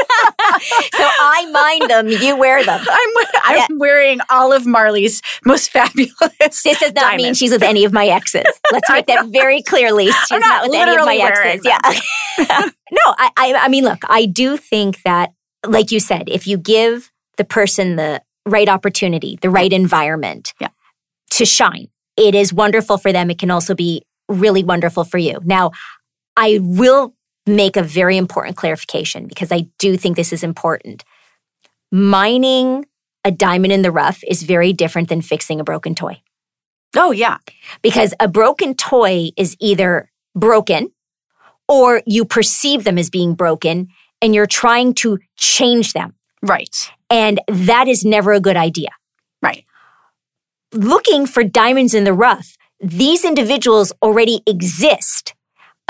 so 0.95 1.04
I 1.04 1.49
mind 1.50 1.90
them, 1.90 2.09
you 2.09 2.37
wear 2.37 2.64
them. 2.64 2.80
I'm, 2.80 3.26
I'm 3.42 3.57
yeah. 3.57 3.66
wearing 3.76 4.21
all 4.30 4.52
of 4.52 4.64
Marlee's 4.64 5.23
most 5.45 5.71
fabulous. 5.71 6.11
This 6.38 6.78
does 6.78 6.92
not 6.92 7.02
diamonds. 7.02 7.23
mean 7.23 7.35
she's 7.35 7.50
with 7.50 7.62
any 7.62 7.85
of 7.85 7.92
my 7.92 8.07
exes. 8.07 8.45
Let's 8.73 8.88
make 8.90 9.07
that 9.07 9.26
very 9.26 9.62
clearly. 9.62 10.07
She's 10.07 10.30
not, 10.30 10.40
not, 10.40 10.69
with 10.69 10.75
any 10.75 10.97
of 10.97 11.04
my 11.04 11.16
exes. 11.16 11.62
Them. 11.62 11.73
Yeah. 12.38 12.71
no, 12.92 13.14
I, 13.19 13.30
I, 13.37 13.54
I 13.62 13.69
mean, 13.69 13.85
look, 13.85 14.02
I 14.09 14.26
do 14.26 14.57
think 14.57 15.02
that, 15.02 15.33
like 15.66 15.90
you 15.90 16.00
said, 16.00 16.28
if 16.28 16.47
you 16.47 16.57
give 16.57 17.11
the 17.37 17.45
person 17.45 17.97
the 17.97 18.23
right 18.47 18.69
opportunity, 18.69 19.38
the 19.40 19.50
right 19.50 19.73
environment 19.73 20.54
yeah. 20.61 20.69
to 21.30 21.45
shine, 21.45 21.88
it 22.16 22.35
is 22.35 22.52
wonderful 22.52 22.99
for 22.99 23.12
them. 23.12 23.30
It 23.30 23.38
can 23.38 23.50
also 23.50 23.75
be 23.75 24.02
really 24.28 24.64
wonderful 24.64 25.04
for 25.04 25.19
you. 25.19 25.38
Now, 25.45 25.73
I 26.37 26.59
will 26.62 27.14
make 27.57 27.76
a 27.76 27.83
very 27.83 28.16
important 28.16 28.57
clarification 28.57 29.26
because 29.26 29.52
I 29.52 29.69
do 29.78 29.97
think 29.97 30.16
this 30.16 30.33
is 30.33 30.42
important. 30.42 31.04
Mining 31.92 32.87
a 33.25 33.30
diamond 33.30 33.73
in 33.73 33.83
the 33.83 33.90
rough 33.90 34.23
is 34.26 34.42
very 34.42 34.73
different 34.73 35.09
than 35.09 35.23
fixing 35.23 35.61
a 35.61 35.64
broken 35.64 35.95
toy. 35.95 36.23
Oh, 36.97 37.11
yeah. 37.11 37.38
Because 37.83 38.14
a 38.19 38.28
broken 38.28 38.75
toy 38.75 39.30
is 39.37 39.57
either 39.61 40.11
broken 40.35 40.92
or 41.69 42.02
you 42.07 42.25
perceive 42.25 42.85
them 42.85 42.99
as 42.99 43.11
being 43.11 43.35
broken 43.35 43.88
and 44.21 44.35
you're 44.35 44.47
trying 44.47 44.95
to 44.95 45.19
change 45.37 45.92
them. 45.92 46.14
Right. 46.42 46.90
And 47.09 47.40
that 47.49 47.88
is 47.88 48.04
never 48.04 48.33
a 48.33 48.40
good 48.40 48.57
idea. 48.57 48.90
Right. 49.42 49.64
Looking 50.73 51.26
for 51.26 51.45
diamonds 51.45 51.95
in 51.95 52.04
the 52.04 52.12
rough, 52.12 52.57
these 52.80 53.25
individuals 53.25 53.92
already 54.02 54.42
exist 54.47 55.35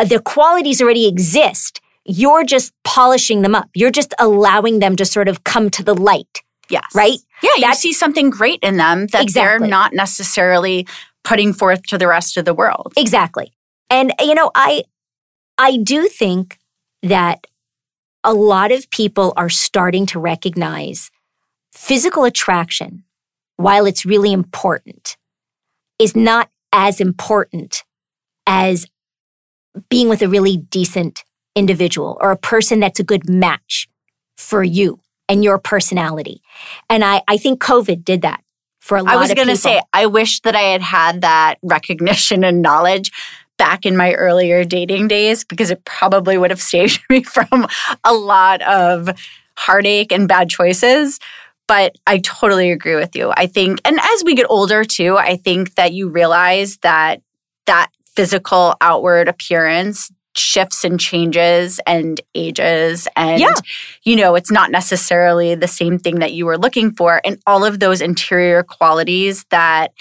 Uh, 0.01 0.05
the 0.05 0.19
qualities 0.19 0.81
already 0.81 1.07
exist. 1.07 1.81
You're 2.07 2.45
just 2.45 2.73
polishing 2.85 3.43
them 3.43 3.55
up. 3.55 3.69
You're 3.75 3.91
just 3.91 4.15
allowing 4.19 4.79
them 4.79 4.97
to 4.97 5.05
sort 5.05 5.29
of 5.29 5.45
come 5.45 5.69
to 5.71 5.83
the 5.83 5.95
light. 5.95 6.41
Yes. 6.71 6.87
Right? 6.95 7.19
Yeah, 7.43 7.69
you 7.69 7.75
see 7.75 7.93
something 7.93 8.31
great 8.31 8.61
in 8.63 8.79
them 8.79 9.09
that 9.09 9.23
exactly. 9.23 9.59
they're 9.59 9.69
not 9.69 9.93
necessarily 9.93 10.87
putting 11.23 11.53
forth 11.53 11.83
to 11.89 11.99
the 11.99 12.09
rest 12.09 12.39
of 12.39 12.47
the 12.47 12.55
world. 12.55 12.95
Exactly. 12.97 13.53
And 13.91 14.15
you 14.21 14.35
know, 14.35 14.51
I 14.55 14.85
I 15.59 15.77
do 15.77 16.09
think 16.09 16.59
that 17.03 17.47
a 18.25 18.33
lot 18.33 18.73
of 18.73 18.89
people 18.89 19.35
are 19.37 19.51
starting 19.51 20.07
to 20.07 20.19
recognize 20.19 21.11
physical 21.73 22.25
attraction, 22.25 23.05
while 23.57 23.85
it's 23.85 24.07
really 24.07 24.33
important, 24.33 25.19
is 25.99 26.17
not 26.17 26.49
as 26.73 27.01
important 27.01 27.85
as 28.47 28.87
being 29.89 30.09
with 30.09 30.23
a 30.23 30.29
really 30.29 30.57
decent 30.57 31.25
individual 31.55 32.19
or 32.21 32.31
a 32.31 32.37
person 32.37 32.81
that's 32.81 33.01
a 33.01 33.05
good 33.05 33.29
match 33.29 33.89
for 34.37 34.63
you 34.63 35.01
and 35.29 35.45
your 35.45 35.59
personality. 35.59 36.43
And 36.89 37.05
I, 37.05 37.23
I 37.29 37.37
think 37.37 37.63
COVID 37.63 38.05
did 38.05 38.23
that 38.23 38.43
for 38.81 38.97
a 38.97 39.03
lot 39.03 39.09
of 39.09 39.13
people. 39.13 39.19
I 39.19 39.23
was 39.23 39.35
going 39.35 39.49
to 39.49 39.57
say, 39.57 39.81
I 39.93 40.07
wish 40.07 40.41
that 40.41 40.57
I 40.57 40.63
had 40.63 40.83
had 40.83 41.21
that 41.21 41.57
recognition 41.63 42.45
and 42.45 42.63
knowledge 42.63 43.13
back 43.57 43.85
in 43.85 43.97
my 43.97 44.15
earlier 44.15 44.65
dating 44.65 45.09
days 45.09 45.45
because 45.45 45.71
it 45.71 45.85
probably 45.85 46.39
would 46.39 46.51
have 46.51 46.63
saved 46.63 47.01
me 47.11 47.23
from 47.23 47.67
a 48.05 48.13
lot 48.13 48.63
of 48.63 49.11
heartache 49.57 50.13
and 50.13 50.27
bad 50.27 50.49
choices. 50.49 51.21
But 51.69 51.95
I 52.07 52.19
totally 52.19 52.73
agree 52.73 52.97
with 52.97 53.15
you. 53.15 53.33
I 53.37 53.47
think, 53.47 53.81
and 53.85 54.01
as 54.01 54.25
we 54.25 54.35
get 54.35 54.47
older 54.51 54.83
too, 54.83 55.17
I 55.17 55.37
think 55.37 55.77
that 55.77 55.93
you 55.93 56.09
realize 56.09 56.79
that 56.79 57.23
that 57.67 57.91
physical 58.21 58.75
outward 58.83 59.29
appearance 59.29 60.13
shifts 60.37 60.85
and 60.85 61.01
changes 61.01 61.81
and 61.87 62.21
ages 62.35 63.09
and 63.17 63.41
yeah. 63.41 63.55
you 64.05 64.15
know 64.15 64.35
it's 64.35 64.51
not 64.51 64.71
necessarily 64.71 65.55
the 65.55 65.67
same 65.67 65.99
thing 65.99 66.19
that 66.19 66.35
you 66.35 66.45
were 66.45 66.59
looking 66.59 66.93
for. 66.93 67.23
And 67.25 67.39
all 67.47 67.65
of 67.65 67.81
those 67.81 68.03
interior 68.03 68.63
qualities 68.63 69.47
that 69.49 69.93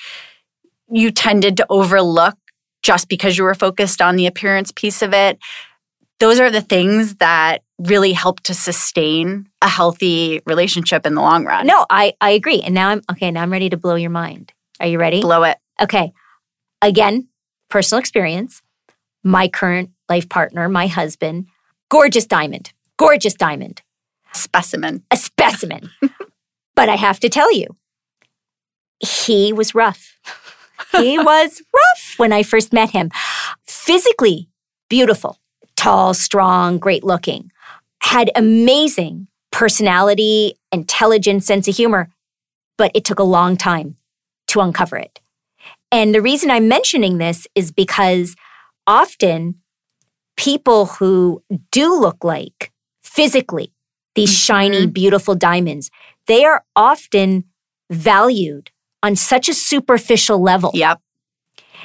you 0.91 1.11
tended 1.11 1.55
to 1.57 1.65
overlook 1.69 2.35
just 2.83 3.07
because 3.07 3.37
you 3.37 3.45
were 3.45 3.55
focused 3.55 4.01
on 4.01 4.17
the 4.17 4.27
appearance 4.27 4.73
piece 4.73 5.01
of 5.01 5.13
it 5.13 5.39
those 6.19 6.41
are 6.41 6.51
the 6.51 6.59
things 6.59 7.15
that 7.15 7.59
really 7.77 8.11
help 8.11 8.41
to 8.41 8.53
sustain 8.53 9.47
a 9.61 9.69
healthy 9.69 10.41
relationship 10.45 11.05
in 11.05 11.15
the 11.15 11.21
long 11.21 11.45
run. 11.45 11.65
No 11.65 11.85
i 11.89 12.11
i 12.19 12.31
agree. 12.31 12.59
And 12.59 12.75
now 12.75 12.89
i'm 12.89 13.01
okay 13.09 13.31
now 13.31 13.43
i'm 13.43 13.51
ready 13.53 13.69
to 13.69 13.77
blow 13.77 13.95
your 13.95 14.09
mind. 14.09 14.51
Are 14.81 14.87
you 14.87 14.99
ready? 14.99 15.21
Blow 15.21 15.43
it. 15.43 15.57
Okay. 15.81 16.11
Again 16.81 17.28
personal 17.69 17.99
experience, 17.99 18.61
my 19.23 19.47
current 19.47 19.91
life 20.07 20.27
partner, 20.29 20.67
my 20.69 20.87
husband, 20.87 21.47
gorgeous 21.89 22.25
diamond, 22.25 22.73
gorgeous 22.97 23.33
diamond. 23.33 23.81
Specimen. 24.33 25.03
A 25.11 25.17
specimen. 25.17 25.89
but 26.75 26.89
I 26.89 26.95
have 26.95 27.19
to 27.21 27.29
tell 27.29 27.53
you, 27.53 27.75
he 28.99 29.53
was 29.53 29.73
rough. 29.73 30.19
he 30.91 31.17
was 31.23 31.61
rough 31.73 32.13
when 32.17 32.31
I 32.31 32.43
first 32.43 32.73
met 32.73 32.91
him. 32.91 33.11
Physically 33.65 34.49
beautiful, 34.89 35.37
tall, 35.75 36.13
strong, 36.13 36.79
great 36.79 37.03
looking, 37.03 37.51
had 38.01 38.31
amazing 38.35 39.27
personality, 39.51 40.55
intelligence, 40.71 41.45
sense 41.45 41.67
of 41.67 41.75
humor, 41.75 42.09
but 42.77 42.91
it 42.93 43.05
took 43.05 43.19
a 43.19 43.23
long 43.23 43.55
time 43.55 43.95
to 44.47 44.59
uncover 44.59 44.97
it. 44.97 45.19
And 45.91 46.13
the 46.13 46.21
reason 46.21 46.51
I'm 46.51 46.67
mentioning 46.67 47.17
this 47.17 47.47
is 47.55 47.71
because 47.71 48.35
often 48.85 49.55
people 50.37 50.85
who 50.85 51.43
do 51.71 51.99
look 51.99 52.23
like 52.23 52.71
physically 53.01 53.73
these 54.15 54.29
mm-hmm. 54.29 54.35
shiny, 54.35 54.87
beautiful 54.87 55.35
diamonds, 55.35 55.89
they 56.27 56.45
are 56.45 56.63
often 56.75 57.45
valued 57.89 58.71
on 59.01 59.15
such 59.15 59.49
a 59.49 59.53
superficial 59.53 60.39
level. 60.41 60.71
Yep. 60.73 60.99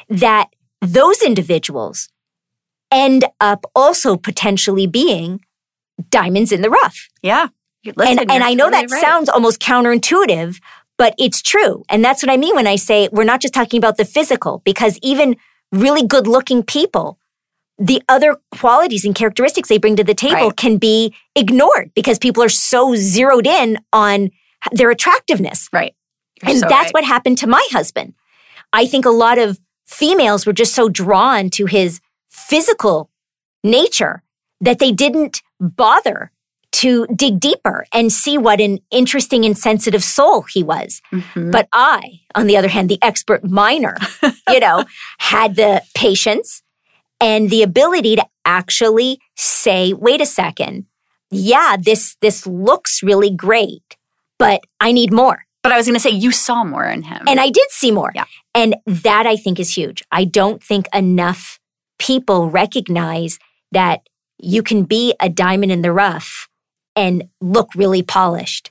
That 0.08 0.48
those 0.80 1.22
individuals 1.22 2.08
end 2.90 3.24
up 3.40 3.64
also 3.74 4.16
potentially 4.16 4.86
being 4.86 5.40
diamonds 6.10 6.52
in 6.52 6.62
the 6.62 6.70
rough. 6.70 7.08
Yeah. 7.22 7.48
Listen, 7.96 8.18
and, 8.18 8.30
and 8.30 8.44
I 8.44 8.54
know 8.54 8.64
totally 8.64 8.86
that 8.86 8.92
right. 8.92 9.00
sounds 9.00 9.28
almost 9.28 9.60
counterintuitive, 9.60 10.60
but 10.96 11.14
it's 11.18 11.42
true. 11.42 11.84
And 11.88 12.04
that's 12.04 12.22
what 12.22 12.30
I 12.30 12.36
mean 12.36 12.54
when 12.54 12.66
I 12.66 12.76
say 12.76 13.08
we're 13.12 13.24
not 13.24 13.40
just 13.40 13.54
talking 13.54 13.78
about 13.78 13.96
the 13.96 14.04
physical, 14.04 14.62
because 14.64 14.98
even 15.02 15.36
really 15.72 16.06
good 16.06 16.26
looking 16.26 16.62
people, 16.62 17.18
the 17.78 18.02
other 18.08 18.36
qualities 18.52 19.04
and 19.04 19.14
characteristics 19.14 19.68
they 19.68 19.78
bring 19.78 19.96
to 19.96 20.04
the 20.04 20.14
table 20.14 20.48
right. 20.48 20.56
can 20.56 20.78
be 20.78 21.14
ignored 21.34 21.90
because 21.94 22.18
people 22.18 22.42
are 22.42 22.48
so 22.48 22.94
zeroed 22.94 23.46
in 23.46 23.78
on 23.92 24.30
their 24.72 24.90
attractiveness. 24.90 25.68
Right. 25.72 25.94
You're 26.42 26.52
and 26.52 26.60
so 26.60 26.68
that's 26.68 26.86
right. 26.86 26.94
what 26.94 27.04
happened 27.04 27.38
to 27.38 27.46
my 27.46 27.66
husband. 27.70 28.14
I 28.72 28.86
think 28.86 29.04
a 29.04 29.10
lot 29.10 29.38
of 29.38 29.58
females 29.86 30.46
were 30.46 30.52
just 30.52 30.74
so 30.74 30.88
drawn 30.88 31.50
to 31.50 31.66
his 31.66 32.00
physical 32.28 33.10
nature 33.62 34.22
that 34.60 34.78
they 34.78 34.92
didn't 34.92 35.42
bother 35.60 36.30
to 36.84 37.06
dig 37.06 37.40
deeper 37.40 37.86
and 37.94 38.12
see 38.12 38.36
what 38.36 38.60
an 38.60 38.78
interesting 38.90 39.46
and 39.46 39.56
sensitive 39.56 40.04
soul 40.04 40.42
he 40.42 40.62
was. 40.62 41.00
Mm-hmm. 41.10 41.50
But 41.50 41.66
I, 41.72 42.20
on 42.34 42.46
the 42.46 42.58
other 42.58 42.68
hand, 42.68 42.90
the 42.90 42.98
expert 43.00 43.42
miner, 43.42 43.96
you 44.50 44.60
know, 44.60 44.84
had 45.18 45.56
the 45.56 45.82
patience 45.94 46.62
and 47.22 47.48
the 47.48 47.62
ability 47.62 48.16
to 48.16 48.26
actually 48.44 49.18
say, 49.34 49.94
wait 49.94 50.20
a 50.20 50.26
second. 50.26 50.84
Yeah, 51.30 51.76
this, 51.80 52.16
this 52.20 52.46
looks 52.46 53.02
really 53.02 53.30
great, 53.30 53.96
but 54.38 54.60
I 54.78 54.92
need 54.92 55.10
more. 55.10 55.46
But 55.62 55.72
I 55.72 55.78
was 55.78 55.86
going 55.86 55.94
to 55.94 56.00
say, 56.00 56.10
you 56.10 56.32
saw 56.32 56.64
more 56.64 56.84
in 56.84 57.04
him. 57.04 57.22
And 57.26 57.40
I 57.40 57.48
did 57.48 57.70
see 57.70 57.92
more. 57.92 58.12
Yeah. 58.14 58.26
And 58.54 58.76
that 58.84 59.26
I 59.26 59.36
think 59.36 59.58
is 59.58 59.74
huge. 59.74 60.02
I 60.12 60.24
don't 60.24 60.62
think 60.62 60.86
enough 60.94 61.58
people 61.98 62.50
recognize 62.50 63.38
that 63.72 64.06
you 64.38 64.62
can 64.62 64.84
be 64.84 65.14
a 65.18 65.30
diamond 65.30 65.72
in 65.72 65.80
the 65.80 65.90
rough 65.90 66.46
and 66.96 67.24
look 67.40 67.74
really 67.74 68.02
polished. 68.02 68.70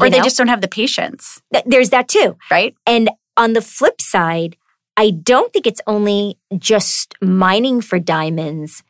Or 0.00 0.08
they 0.08 0.18
know? 0.18 0.24
just 0.24 0.38
don't 0.38 0.48
have 0.48 0.62
the 0.62 0.68
patience. 0.68 1.42
There's 1.66 1.90
that 1.90 2.08
too. 2.08 2.36
Right. 2.50 2.74
And 2.86 3.10
on 3.36 3.52
the 3.52 3.60
flip 3.60 4.00
side, 4.00 4.56
I 4.96 5.10
don't 5.10 5.52
think 5.52 5.66
it's 5.66 5.80
only 5.86 6.38
just 6.56 7.14
mining 7.20 7.80
for 7.80 7.98
diamonds 7.98 8.82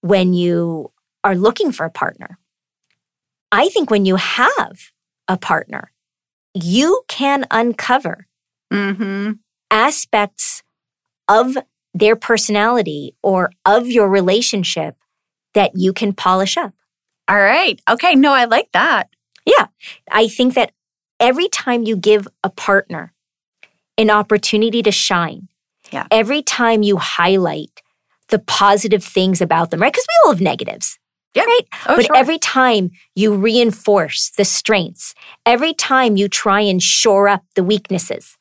when 0.00 0.34
you 0.34 0.92
are 1.24 1.34
looking 1.34 1.72
for 1.72 1.86
a 1.86 1.90
partner. 1.90 2.38
I 3.50 3.68
think 3.68 3.90
when 3.90 4.04
you 4.04 4.16
have 4.16 4.78
a 5.26 5.36
partner, 5.36 5.90
you 6.54 7.02
can 7.08 7.46
uncover 7.50 8.26
mm-hmm. 8.72 9.32
aspects 9.70 10.62
of 11.28 11.56
their 11.94 12.16
personality 12.16 13.14
or 13.22 13.50
of 13.64 13.88
your 13.88 14.08
relationship 14.08 14.96
that 15.54 15.72
you 15.74 15.92
can 15.92 16.12
polish 16.12 16.56
up. 16.56 16.74
All 17.28 17.38
right. 17.38 17.80
Okay. 17.88 18.14
No, 18.14 18.32
I 18.32 18.46
like 18.46 18.70
that. 18.72 19.10
Yeah. 19.44 19.66
I 20.10 20.28
think 20.28 20.54
that 20.54 20.72
every 21.20 21.48
time 21.48 21.82
you 21.82 21.96
give 21.96 22.26
a 22.42 22.50
partner 22.50 23.12
an 23.96 24.10
opportunity 24.10 24.82
to 24.82 24.92
shine, 24.92 25.48
yeah. 25.90 26.06
every 26.10 26.42
time 26.42 26.82
you 26.82 26.96
highlight 26.96 27.82
the 28.28 28.38
positive 28.38 29.02
things 29.02 29.40
about 29.40 29.70
them, 29.70 29.80
right? 29.80 29.92
Because 29.92 30.06
we 30.06 30.26
all 30.26 30.32
have 30.32 30.40
negatives. 30.40 30.98
Yeah. 31.34 31.44
Right. 31.44 31.62
Oh, 31.86 31.96
but 31.96 32.06
sure. 32.06 32.16
every 32.16 32.38
time 32.38 32.90
you 33.14 33.34
reinforce 33.34 34.30
the 34.30 34.44
strengths, 34.44 35.14
every 35.44 35.74
time 35.74 36.16
you 36.16 36.28
try 36.28 36.60
and 36.60 36.82
shore 36.82 37.28
up 37.28 37.44
the 37.54 37.62
weaknesses 37.62 38.36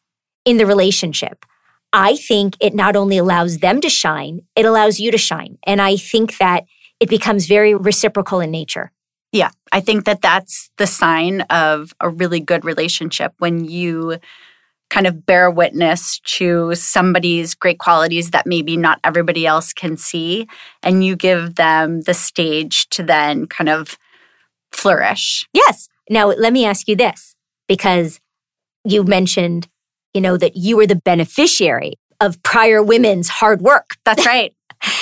in 0.46 0.58
the 0.58 0.66
relationship, 0.66 1.46
I 1.94 2.16
think 2.16 2.56
it 2.60 2.74
not 2.74 2.96
only 2.96 3.18
allows 3.18 3.60
them 3.60 3.82
to 3.82 3.90
shine, 3.90 4.42
it 4.56 4.66
allows 4.66 5.00
you 5.00 5.12
to 5.12 5.18
shine. 5.18 5.58
And 5.66 5.82
I 5.82 5.98
think 5.98 6.38
that 6.38 6.66
it 7.00 7.10
becomes 7.10 7.48
very 7.48 7.74
reciprocal 7.74 8.40
in 8.40 8.52
nature. 8.52 8.92
Yeah. 9.32 9.52
I 9.72 9.82
think 9.82 10.06
that 10.06 10.22
that's 10.22 10.70
the 10.78 10.88
sign 10.88 11.42
of 11.42 11.94
a 12.00 12.10
really 12.10 12.40
good 12.40 12.64
relationship 12.66 13.34
when 13.40 13.66
you 13.66 14.20
kind 14.90 15.06
of 15.06 15.26
bear 15.26 15.52
witness 15.52 16.20
to 16.20 16.74
somebody's 16.76 17.54
great 17.54 17.78
qualities 17.78 18.32
that 18.32 18.48
maybe 18.48 18.78
not 18.78 19.00
everybody 19.04 19.46
else 19.46 19.74
can 19.74 19.98
see. 19.98 20.48
And 20.82 21.04
you 21.04 21.16
give 21.16 21.56
them 21.56 22.02
the 22.02 22.14
stage 22.14 22.88
to 22.90 23.04
then 23.04 23.48
kind 23.48 23.70
of 23.70 23.98
flourish. 24.72 25.46
Yes. 25.54 25.90
Now, 26.10 26.28
let 26.28 26.54
me 26.54 26.66
ask 26.66 26.88
you 26.88 26.96
this 26.96 27.36
because 27.68 28.22
you 28.86 29.04
mentioned, 29.04 29.68
you 30.14 30.22
know, 30.22 30.38
that 30.38 30.56
you 30.56 30.78
were 30.78 30.88
the 30.88 30.96
beneficiary 30.96 32.00
of 32.22 32.42
prior 32.44 32.82
women's 32.82 33.28
hard 33.28 33.62
work. 33.62 33.92
That's 34.06 34.26
right. 34.26 34.54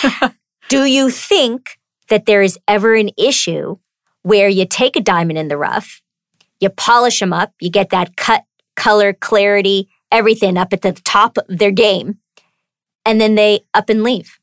Do 0.69 0.85
you 0.85 1.11
think 1.11 1.77
that 2.09 2.25
there 2.25 2.41
is 2.41 2.59
ever 2.67 2.95
an 2.95 3.09
issue 3.17 3.77
where 4.21 4.49
you 4.49 4.65
take 4.65 4.95
a 4.95 5.01
diamond 5.01 5.37
in 5.37 5.47
the 5.47 5.57
rough, 5.57 6.01
you 6.59 6.69
polish 6.69 7.19
them 7.19 7.33
up, 7.33 7.53
you 7.59 7.69
get 7.69 7.89
that 7.91 8.15
cut 8.15 8.43
color, 8.75 9.13
clarity, 9.13 9.87
everything 10.11 10.57
up 10.57 10.73
at 10.73 10.81
the 10.81 10.93
top 10.93 11.37
of 11.37 11.45
their 11.47 11.71
game. 11.71 12.19
And 13.05 13.21
then 13.21 13.35
they 13.35 13.61
up 13.73 13.89
and 13.89 14.03
leave. 14.03 14.39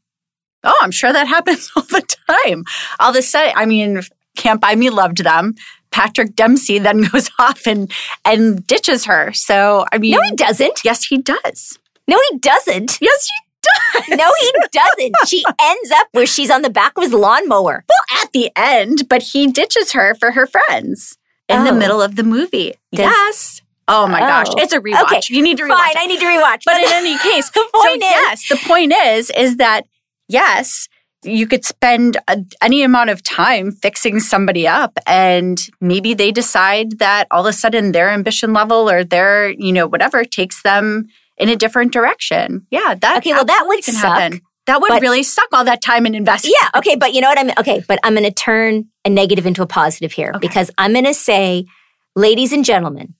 Oh, 0.64 0.78
I'm 0.82 0.92
sure 0.92 1.12
that 1.12 1.26
happens 1.36 1.70
all 1.76 1.82
the 1.82 2.02
time. 2.28 2.64
All 3.00 3.10
of 3.10 3.16
a 3.16 3.22
sudden, 3.22 3.52
I 3.56 3.66
mean, 3.66 4.02
Can't 4.36 4.60
Buy 4.60 4.74
Me 4.74 4.90
loved 4.90 5.24
them. 5.24 5.54
Patrick 5.90 6.34
Dempsey 6.34 6.78
then 6.78 7.02
goes 7.12 7.30
off 7.38 7.66
and 7.66 7.92
and 8.24 8.66
ditches 8.66 9.04
her. 9.04 9.32
So 9.32 9.84
I 9.92 9.98
mean, 9.98 10.12
no, 10.12 10.20
he 10.22 10.36
doesn't. 10.36 10.80
Yes, 10.84 11.04
he 11.04 11.18
does. 11.18 11.78
No, 12.08 12.18
he 12.30 12.38
doesn't. 12.38 12.98
Yes, 13.00 13.26
he 13.26 13.41
does. 13.62 14.08
No, 14.18 14.30
he 14.40 14.52
doesn't. 14.72 15.14
she 15.26 15.44
ends 15.60 15.90
up 15.92 16.08
where 16.12 16.26
she's 16.26 16.50
on 16.50 16.62
the 16.62 16.70
back 16.70 16.96
of 16.96 17.02
his 17.02 17.12
lawnmower. 17.12 17.84
Well, 17.88 18.22
at 18.22 18.32
the 18.32 18.50
end, 18.56 19.08
but 19.08 19.22
he 19.22 19.46
ditches 19.46 19.92
her 19.92 20.14
for 20.14 20.32
her 20.32 20.46
friends 20.46 21.16
in 21.48 21.60
oh. 21.60 21.64
the 21.64 21.72
middle 21.72 22.02
of 22.02 22.16
the 22.16 22.22
movie. 22.22 22.74
Yes. 22.90 23.62
Oh 23.88 24.06
my 24.06 24.22
oh. 24.22 24.26
gosh, 24.26 24.46
it's 24.56 24.72
a 24.72 24.80
rewatch. 24.80 25.02
Okay. 25.02 25.20
You 25.28 25.42
need 25.42 25.58
to 25.58 25.64
rewatch. 25.64 25.76
Fine. 25.76 25.94
I 25.96 26.06
need 26.06 26.20
to 26.20 26.26
rewatch. 26.26 26.62
But 26.64 26.76
in 26.80 26.92
any 26.92 27.18
case, 27.18 27.50
the 27.50 27.68
point 27.72 28.02
so 28.02 28.08
is, 28.08 28.12
yes, 28.12 28.48
the 28.48 28.68
point 28.68 28.92
is, 28.92 29.30
is 29.30 29.56
that 29.56 29.86
yes, 30.28 30.88
you 31.24 31.46
could 31.46 31.64
spend 31.64 32.16
a, 32.28 32.44
any 32.60 32.82
amount 32.82 33.10
of 33.10 33.22
time 33.22 33.70
fixing 33.70 34.20
somebody 34.20 34.66
up, 34.66 34.98
and 35.06 35.68
maybe 35.80 36.14
they 36.14 36.32
decide 36.32 36.98
that 36.98 37.26
all 37.30 37.46
of 37.46 37.50
a 37.50 37.52
sudden 37.52 37.92
their 37.92 38.10
ambition 38.10 38.52
level 38.52 38.88
or 38.88 39.04
their 39.04 39.50
you 39.50 39.72
know 39.72 39.86
whatever 39.86 40.24
takes 40.24 40.62
them 40.62 41.08
in 41.42 41.48
a 41.48 41.56
different 41.56 41.92
direction. 41.92 42.66
Yeah, 42.70 42.94
that 42.94 43.18
okay. 43.18 43.32
Well, 43.32 43.44
that 43.44 43.64
would 43.66 43.84
can 43.84 43.94
suck. 43.94 44.18
Happen. 44.18 44.40
That 44.66 44.80
would 44.80 44.90
but, 44.90 45.02
really 45.02 45.24
suck 45.24 45.48
all 45.52 45.64
that 45.64 45.82
time 45.82 46.06
and 46.06 46.14
investment. 46.14 46.54
Yeah. 46.62 46.78
Okay. 46.78 46.94
But 46.94 47.14
you 47.14 47.20
know 47.20 47.28
what 47.28 47.38
I'm 47.38 47.50
okay. 47.58 47.82
But 47.86 47.98
I'm 48.04 48.14
going 48.14 48.24
to 48.24 48.30
turn 48.30 48.84
a 49.04 49.10
negative 49.10 49.44
into 49.44 49.60
a 49.60 49.66
positive 49.66 50.12
here 50.12 50.30
okay. 50.36 50.38
because 50.38 50.70
I'm 50.78 50.92
going 50.92 51.04
to 51.04 51.14
say, 51.14 51.66
ladies 52.14 52.52
and 52.52 52.64
gentlemen, 52.64 53.14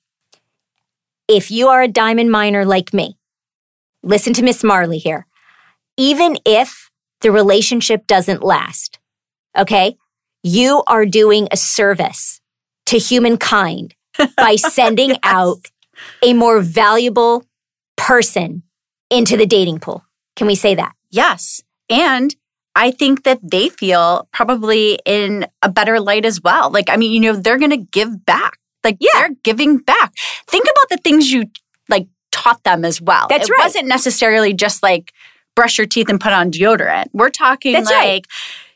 if 1.26 1.50
you 1.50 1.66
are 1.66 1.82
a 1.82 1.88
diamond 1.88 2.30
miner 2.30 2.64
like 2.64 2.94
me, 2.94 3.18
listen 4.04 4.32
to 4.34 4.42
Miss 4.44 4.62
Marlee 4.62 5.02
here. 5.02 5.26
Even 5.96 6.36
if 6.46 6.90
the 7.22 7.32
relationship 7.32 8.06
doesn't 8.06 8.44
last, 8.44 9.00
okay, 9.58 9.96
you 10.44 10.84
are 10.86 11.06
doing 11.06 11.48
a 11.50 11.56
service 11.56 12.40
to 12.86 12.98
humankind 12.98 13.96
by 14.36 14.54
sending 14.54 15.10
yes. 15.10 15.18
out 15.24 15.58
a 16.22 16.34
more 16.34 16.60
valuable 16.60 17.44
person 17.96 18.62
into 19.10 19.36
the 19.36 19.46
dating 19.46 19.80
pool. 19.80 20.04
Can 20.36 20.46
we 20.46 20.54
say 20.54 20.74
that? 20.74 20.94
Yes. 21.10 21.62
And 21.90 22.34
I 22.74 22.90
think 22.90 23.24
that 23.24 23.38
they 23.42 23.68
feel 23.68 24.28
probably 24.32 24.98
in 25.04 25.46
a 25.60 25.68
better 25.68 26.00
light 26.00 26.24
as 26.24 26.40
well. 26.40 26.70
Like, 26.70 26.88
I 26.88 26.96
mean, 26.96 27.12
you 27.12 27.20
know, 27.20 27.38
they're 27.38 27.58
going 27.58 27.70
to 27.70 27.76
give 27.76 28.24
back 28.24 28.58
like 28.84 28.96
yeah. 29.00 29.10
they're 29.14 29.36
giving 29.42 29.78
back. 29.78 30.12
Think 30.46 30.64
about 30.64 30.88
the 30.90 31.02
things 31.02 31.30
you 31.30 31.46
like 31.88 32.08
taught 32.30 32.62
them 32.64 32.84
as 32.84 33.00
well. 33.00 33.26
That's 33.28 33.48
it 33.48 33.52
right. 33.52 33.60
It 33.60 33.64
wasn't 33.64 33.88
necessarily 33.88 34.52
just 34.52 34.82
like 34.82 35.12
brush 35.54 35.78
your 35.78 35.86
teeth 35.86 36.08
and 36.08 36.20
put 36.20 36.32
on 36.32 36.50
deodorant. 36.50 37.06
We're 37.12 37.30
talking 37.30 37.74
That's 37.74 37.90
like 37.90 37.96
right. 37.96 38.26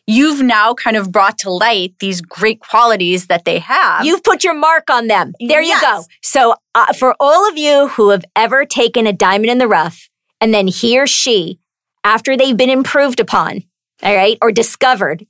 You've 0.06 0.42
now 0.42 0.74
kind 0.74 0.96
of 0.96 1.10
brought 1.10 1.38
to 1.38 1.50
light 1.50 1.94
these 2.00 2.20
great 2.20 2.60
qualities 2.60 3.26
that 3.26 3.44
they 3.44 3.58
have. 3.58 4.04
You've 4.04 4.22
put 4.22 4.44
your 4.44 4.54
mark 4.54 4.88
on 4.90 5.08
them. 5.08 5.32
There 5.40 5.62
yes. 5.62 5.82
you 5.82 5.88
go. 5.88 6.04
So 6.22 6.54
uh, 6.74 6.92
for 6.92 7.14
all 7.18 7.48
of 7.48 7.58
you 7.58 7.88
who 7.88 8.10
have 8.10 8.24
ever 8.34 8.64
taken 8.64 9.06
a 9.06 9.12
diamond 9.12 9.50
in 9.50 9.58
the 9.58 9.68
rough 9.68 10.08
and 10.40 10.54
then 10.54 10.68
he 10.68 10.98
or 10.98 11.06
she, 11.06 11.58
after 12.04 12.36
they've 12.36 12.56
been 12.56 12.70
improved 12.70 13.20
upon, 13.20 13.64
all 14.02 14.14
right, 14.14 14.38
or 14.40 14.52
discovered, 14.52 15.26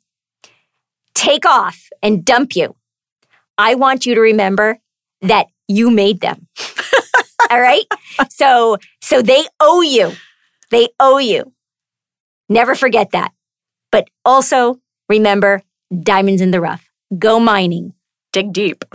take 1.15 1.47
off 1.47 1.89
and 2.03 2.25
dump 2.25 2.55
you, 2.55 2.77
I 3.57 3.75
want 3.75 4.05
you 4.05 4.15
to 4.15 4.21
remember 4.21 4.79
that 5.23 5.47
you 5.69 5.91
made 5.91 6.21
them. 6.21 6.47
All 7.51 7.61
right? 7.61 7.85
So 8.29 8.77
so 9.01 9.23
they 9.23 9.45
owe 9.61 9.83
you. 9.83 10.13
They 10.71 10.89
owe 10.99 11.19
you. 11.19 11.53
Never 12.49 12.75
forget 12.75 13.13
that. 13.13 13.33
But 13.97 14.11
also 14.27 14.79
remember 15.09 15.63
diamonds 16.03 16.43
in 16.43 16.51
the 16.51 16.61
rough. 16.61 16.91
Go 17.19 17.41
mining. 17.41 17.95
Dig 18.33 18.53
deep. 18.53 18.85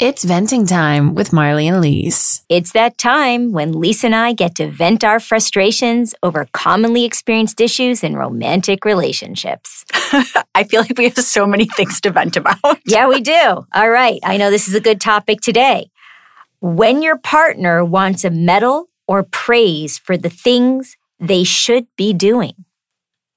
It's 0.00 0.22
venting 0.22 0.64
time 0.64 1.16
with 1.16 1.30
Marlee 1.32 1.66
and 1.66 1.80
Lis. 1.80 2.44
It's 2.48 2.70
that 2.70 2.98
time 2.98 3.50
when 3.50 3.72
Lisa 3.72 4.06
and 4.06 4.14
I 4.14 4.32
get 4.32 4.54
to 4.54 4.70
vent 4.70 5.02
our 5.02 5.18
frustrations 5.18 6.14
over 6.22 6.46
commonly 6.52 7.04
experienced 7.04 7.60
issues 7.60 8.04
in 8.04 8.14
romantic 8.14 8.84
relationships. 8.84 9.84
I 10.54 10.62
feel 10.62 10.82
like 10.82 10.96
we 10.96 11.08
have 11.08 11.16
so 11.16 11.48
many 11.48 11.64
things 11.64 12.00
to 12.02 12.12
vent 12.12 12.36
about. 12.36 12.78
Yeah, 12.86 13.08
we 13.08 13.20
do. 13.36 13.66
All 13.74 13.90
right. 13.90 14.20
I 14.22 14.36
know 14.36 14.52
this 14.52 14.68
is 14.68 14.76
a 14.76 14.80
good 14.80 15.00
topic 15.00 15.40
today. 15.40 15.90
When 16.60 17.02
your 17.02 17.18
partner 17.18 17.84
wants 17.84 18.24
a 18.24 18.30
medal 18.30 18.86
or 19.08 19.24
praise 19.24 19.98
for 19.98 20.16
the 20.16 20.30
things 20.30 20.96
they 21.18 21.42
should 21.42 21.88
be 21.96 22.12
doing. 22.12 22.54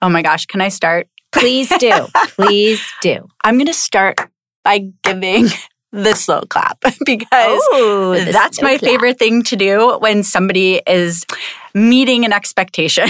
Oh 0.02 0.10
my 0.10 0.22
gosh, 0.22 0.46
can 0.46 0.62
I 0.62 0.70
start? 0.70 1.08
Please 1.32 1.72
do. 1.80 2.08
Please 2.36 2.84
do. 3.02 3.28
I'm 3.44 3.56
going 3.56 3.68
to 3.68 3.74
start 3.74 4.20
by 4.64 4.90
giving 5.04 5.48
the 5.92 6.14
slow 6.16 6.42
clap 6.42 6.80
because 7.06 7.62
Ooh, 7.76 8.16
that's 8.32 8.62
my 8.62 8.78
clap. 8.78 8.90
favorite 8.90 9.20
thing 9.20 9.44
to 9.44 9.56
do 9.56 9.98
when 10.00 10.24
somebody 10.24 10.82
is 10.88 11.26
meeting 11.74 12.26
an 12.26 12.34
expectation. 12.34 13.10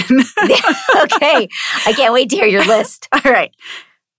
okay. 0.96 1.48
I 1.86 1.92
can't 1.96 2.12
wait 2.12 2.30
to 2.30 2.36
hear 2.36 2.46
your 2.46 2.64
list. 2.64 3.08
All 3.12 3.32
right. 3.32 3.52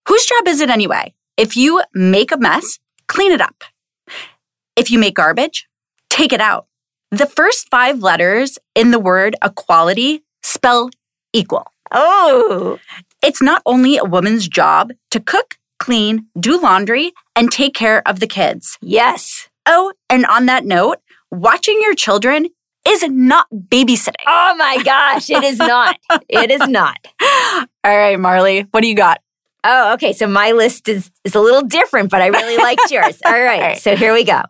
Whose 0.07 0.25
job 0.25 0.47
is 0.47 0.61
it 0.61 0.69
anyway? 0.69 1.13
If 1.37 1.55
you 1.57 1.81
make 1.93 2.31
a 2.31 2.37
mess, 2.37 2.79
clean 3.07 3.31
it 3.31 3.41
up. 3.41 3.63
If 4.75 4.91
you 4.91 4.99
make 4.99 5.15
garbage, 5.15 5.67
take 6.09 6.33
it 6.33 6.41
out. 6.41 6.67
The 7.11 7.25
first 7.27 7.69
five 7.69 7.99
letters 7.99 8.57
in 8.75 8.91
the 8.91 8.99
word 8.99 9.35
equality 9.43 10.23
spell 10.41 10.89
equal. 11.31 11.72
Oh, 11.93 12.79
It's 13.23 13.41
not 13.41 13.61
only 13.65 13.97
a 13.97 14.03
woman's 14.03 14.47
job 14.47 14.91
to 15.11 15.19
cook, 15.19 15.57
clean, 15.79 16.27
do 16.39 16.59
laundry, 16.59 17.13
and 17.35 17.51
take 17.51 17.73
care 17.73 18.01
of 18.07 18.19
the 18.19 18.27
kids. 18.27 18.77
yes. 18.81 19.47
Oh, 19.65 19.93
and 20.09 20.25
on 20.25 20.45
that 20.47 20.65
note, 20.65 20.97
watching 21.31 21.79
your 21.81 21.95
children 21.95 22.47
is 22.85 23.01
not 23.07 23.47
babysitting. 23.49 24.25
Oh 24.27 24.55
my 24.57 24.83
gosh. 24.83 25.29
It 25.29 25.41
is 25.45 25.57
not. 25.57 25.97
It 26.27 26.51
is 26.51 26.67
not. 26.67 26.97
All 27.21 27.67
right, 27.97 28.17
Marlee, 28.19 28.67
what 28.71 28.81
do 28.81 28.87
you 28.87 28.95
got? 28.95 29.21
Oh, 29.63 29.93
okay. 29.93 30.11
So 30.11 30.27
my 30.27 30.51
list 30.51 30.89
is, 30.89 31.09
is 31.23 31.33
a 31.35 31.39
little 31.39 31.61
different, 31.61 32.09
but 32.11 32.21
I 32.21 32.27
really 32.27 32.57
liked 32.57 32.91
yours. 32.91 33.17
All 33.25 33.31
right. 33.31 33.61
All 33.61 33.67
right. 33.69 33.77
So 33.77 33.95
here 33.95 34.11
we 34.13 34.25
go. 34.25 34.41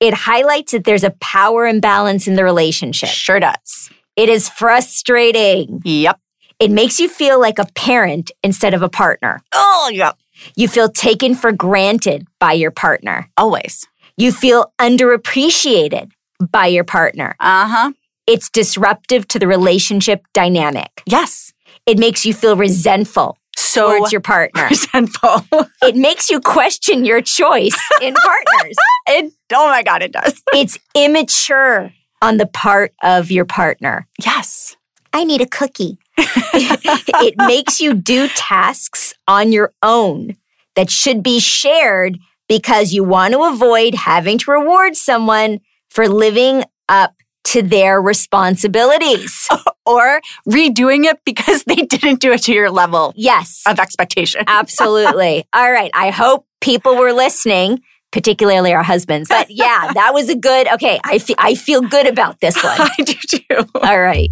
It 0.00 0.14
highlights 0.14 0.72
that 0.72 0.84
there's 0.84 1.04
a 1.04 1.10
power 1.20 1.66
imbalance 1.66 2.26
in 2.26 2.34
the 2.34 2.44
relationship. 2.44 3.10
Sure 3.10 3.40
does. 3.40 3.90
It 4.16 4.30
is 4.30 4.48
frustrating. 4.48 5.82
Yep. 5.84 6.18
It 6.58 6.70
makes 6.70 7.00
you 7.00 7.08
feel 7.08 7.40
like 7.40 7.58
a 7.58 7.66
parent 7.74 8.30
instead 8.42 8.74
of 8.74 8.82
a 8.82 8.88
partner. 8.88 9.40
Oh, 9.52 9.90
yep. 9.92 10.16
You 10.56 10.68
feel 10.68 10.88
taken 10.88 11.34
for 11.34 11.52
granted 11.52 12.26
by 12.38 12.52
your 12.52 12.70
partner. 12.70 13.28
Always. 13.36 13.86
You 14.16 14.32
feel 14.32 14.72
underappreciated 14.80 16.10
by 16.50 16.66
your 16.66 16.84
partner. 16.84 17.34
Uh 17.40 17.66
huh. 17.68 17.92
It's 18.26 18.48
disruptive 18.50 19.26
to 19.28 19.38
the 19.38 19.46
relationship 19.46 20.24
dynamic. 20.32 21.02
Yes. 21.06 21.52
It 21.86 21.98
makes 21.98 22.24
you 22.24 22.32
feel 22.32 22.56
resentful 22.56 23.36
So 23.56 23.98
towards 23.98 24.12
your 24.12 24.20
partner. 24.22 24.66
resentful. 24.70 25.44
it 25.82 25.96
makes 25.96 26.30
you 26.30 26.40
question 26.40 27.04
your 27.04 27.20
choice 27.20 27.78
in 28.00 28.14
partners. 28.14 28.76
it, 29.08 29.32
oh 29.52 29.68
my 29.68 29.82
God, 29.82 30.02
it 30.02 30.12
does. 30.12 30.42
It's 30.54 30.78
immature 30.94 31.92
on 32.22 32.38
the 32.38 32.46
part 32.46 32.94
of 33.02 33.30
your 33.30 33.44
partner. 33.44 34.06
Yes. 34.24 34.76
I 35.12 35.24
need 35.24 35.40
a 35.40 35.46
cookie. 35.46 35.98
it 36.18 37.34
makes 37.38 37.80
you 37.80 37.94
do 37.94 38.28
tasks 38.28 39.14
on 39.26 39.52
your 39.52 39.72
own 39.82 40.36
that 40.76 40.90
should 40.90 41.22
be 41.22 41.38
shared 41.40 42.18
because 42.48 42.92
you 42.92 43.02
want 43.04 43.32
to 43.34 43.42
avoid 43.44 43.94
having 43.94 44.38
to 44.38 44.50
reward 44.50 44.96
someone 44.96 45.60
for 45.90 46.08
living 46.08 46.64
up 46.88 47.14
to 47.44 47.62
their 47.62 48.00
responsibilities. 48.00 49.48
Or 49.86 50.22
redoing 50.48 51.04
it 51.04 51.20
because 51.26 51.64
they 51.64 51.74
didn't 51.74 52.18
do 52.22 52.32
it 52.32 52.44
to 52.44 52.54
your 52.54 52.70
level 52.70 53.12
Yes, 53.16 53.62
of 53.66 53.78
expectation. 53.78 54.44
absolutely. 54.46 55.44
All 55.52 55.70
right. 55.70 55.90
I 55.92 56.08
hope 56.08 56.46
people 56.62 56.96
were 56.96 57.12
listening, 57.12 57.82
particularly 58.10 58.72
our 58.72 58.82
husbands. 58.82 59.28
But 59.28 59.50
yeah, 59.50 59.92
that 59.92 60.14
was 60.14 60.30
a 60.30 60.36
good, 60.36 60.68
okay. 60.72 60.98
I, 61.04 61.18
fe- 61.18 61.34
I 61.36 61.54
feel 61.54 61.82
good 61.82 62.06
about 62.06 62.40
this 62.40 62.54
one. 62.64 62.80
I 62.80 62.94
do 62.96 63.12
too. 63.28 63.68
All 63.74 64.00
right. 64.00 64.30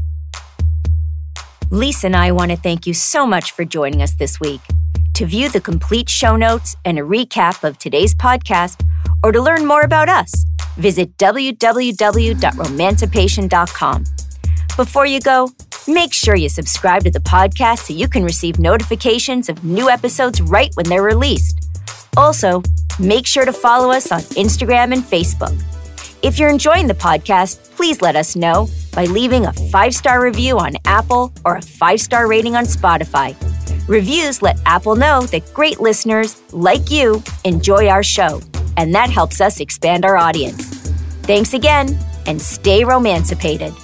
Lisa 1.73 2.07
and 2.09 2.15
I 2.15 2.31
want 2.33 2.51
to 2.51 2.57
thank 2.59 2.87
you 2.87 2.93
so 2.93 3.27
much 3.27 3.53
for 3.53 3.65
joining 3.65 4.03
us 4.03 4.15
this 4.17 4.39
week. 4.39 4.61
To 5.15 5.25
view 5.25 5.49
the 5.49 5.59
complete 5.59 6.11
show 6.11 6.37
notes 6.37 6.77
and 6.85 6.99
a 6.99 7.03
recap 7.03 7.65
of 7.65 7.79
today's 7.79 8.15
podcast, 8.15 8.87
or 9.25 9.33
to 9.33 9.41
learn 9.41 9.67
more 9.67 9.81
about 9.81 10.11
us, 10.11 10.45
visit 10.77 11.17
www.romancipation.com. 11.17 14.05
Before 14.77 15.07
you 15.07 15.21
go, 15.21 15.49
make 15.89 16.13
sure 16.13 16.35
you 16.35 16.51
subscribe 16.51 17.05
to 17.05 17.11
the 17.11 17.21
podcast 17.21 17.87
so 17.87 17.95
you 17.95 18.07
can 18.07 18.23
receive 18.23 18.59
notifications 18.59 19.49
of 19.49 19.65
new 19.65 19.89
episodes 19.89 20.43
right 20.43 20.71
when 20.75 20.87
they're 20.91 21.03
released. 21.03 21.71
Also, 22.19 22.63
make 23.01 23.27
sure 23.27 23.47
to 23.47 23.53
follow 23.53 23.91
us 23.91 24.13
on 24.13 24.21
Instagram 24.37 24.93
and 24.93 25.03
Facebook. 25.03 25.59
If 26.23 26.39
you're 26.39 26.51
enjoying 26.51 26.87
the 26.87 26.95
podcast, 26.95 27.75
please 27.75 28.01
let 28.01 28.15
us 28.15 28.37
know 28.37 28.69
by 28.95 29.07
leaving 29.07 29.47
a 29.47 29.53
five 29.73 29.93
star 29.93 30.23
review 30.23 30.57
on 30.57 30.77
Apple 30.85 31.33
or 31.45 31.57
a 31.57 31.63
five 31.63 32.01
star 32.01 32.29
rating 32.29 32.55
on 32.55 32.65
Spotify. 32.65 33.35
Reviews 33.89 34.41
let 34.41 34.57
Apple 34.65 34.95
know 34.95 35.23
that 35.23 35.53
great 35.53 35.81
listeners 35.81 36.41
like 36.53 36.93
you 36.93 37.21
enjoy 37.43 37.89
our 37.89 38.05
show, 38.05 38.41
and 38.77 38.95
that 38.95 39.11
helps 39.11 39.41
us 39.41 39.59
expand 39.59 40.05
our 40.05 40.17
audience. 40.17 40.65
Thanks 41.23 41.55
again, 41.55 41.99
and 42.27 42.41
stay 42.41 42.85
romancipated. 42.85 43.75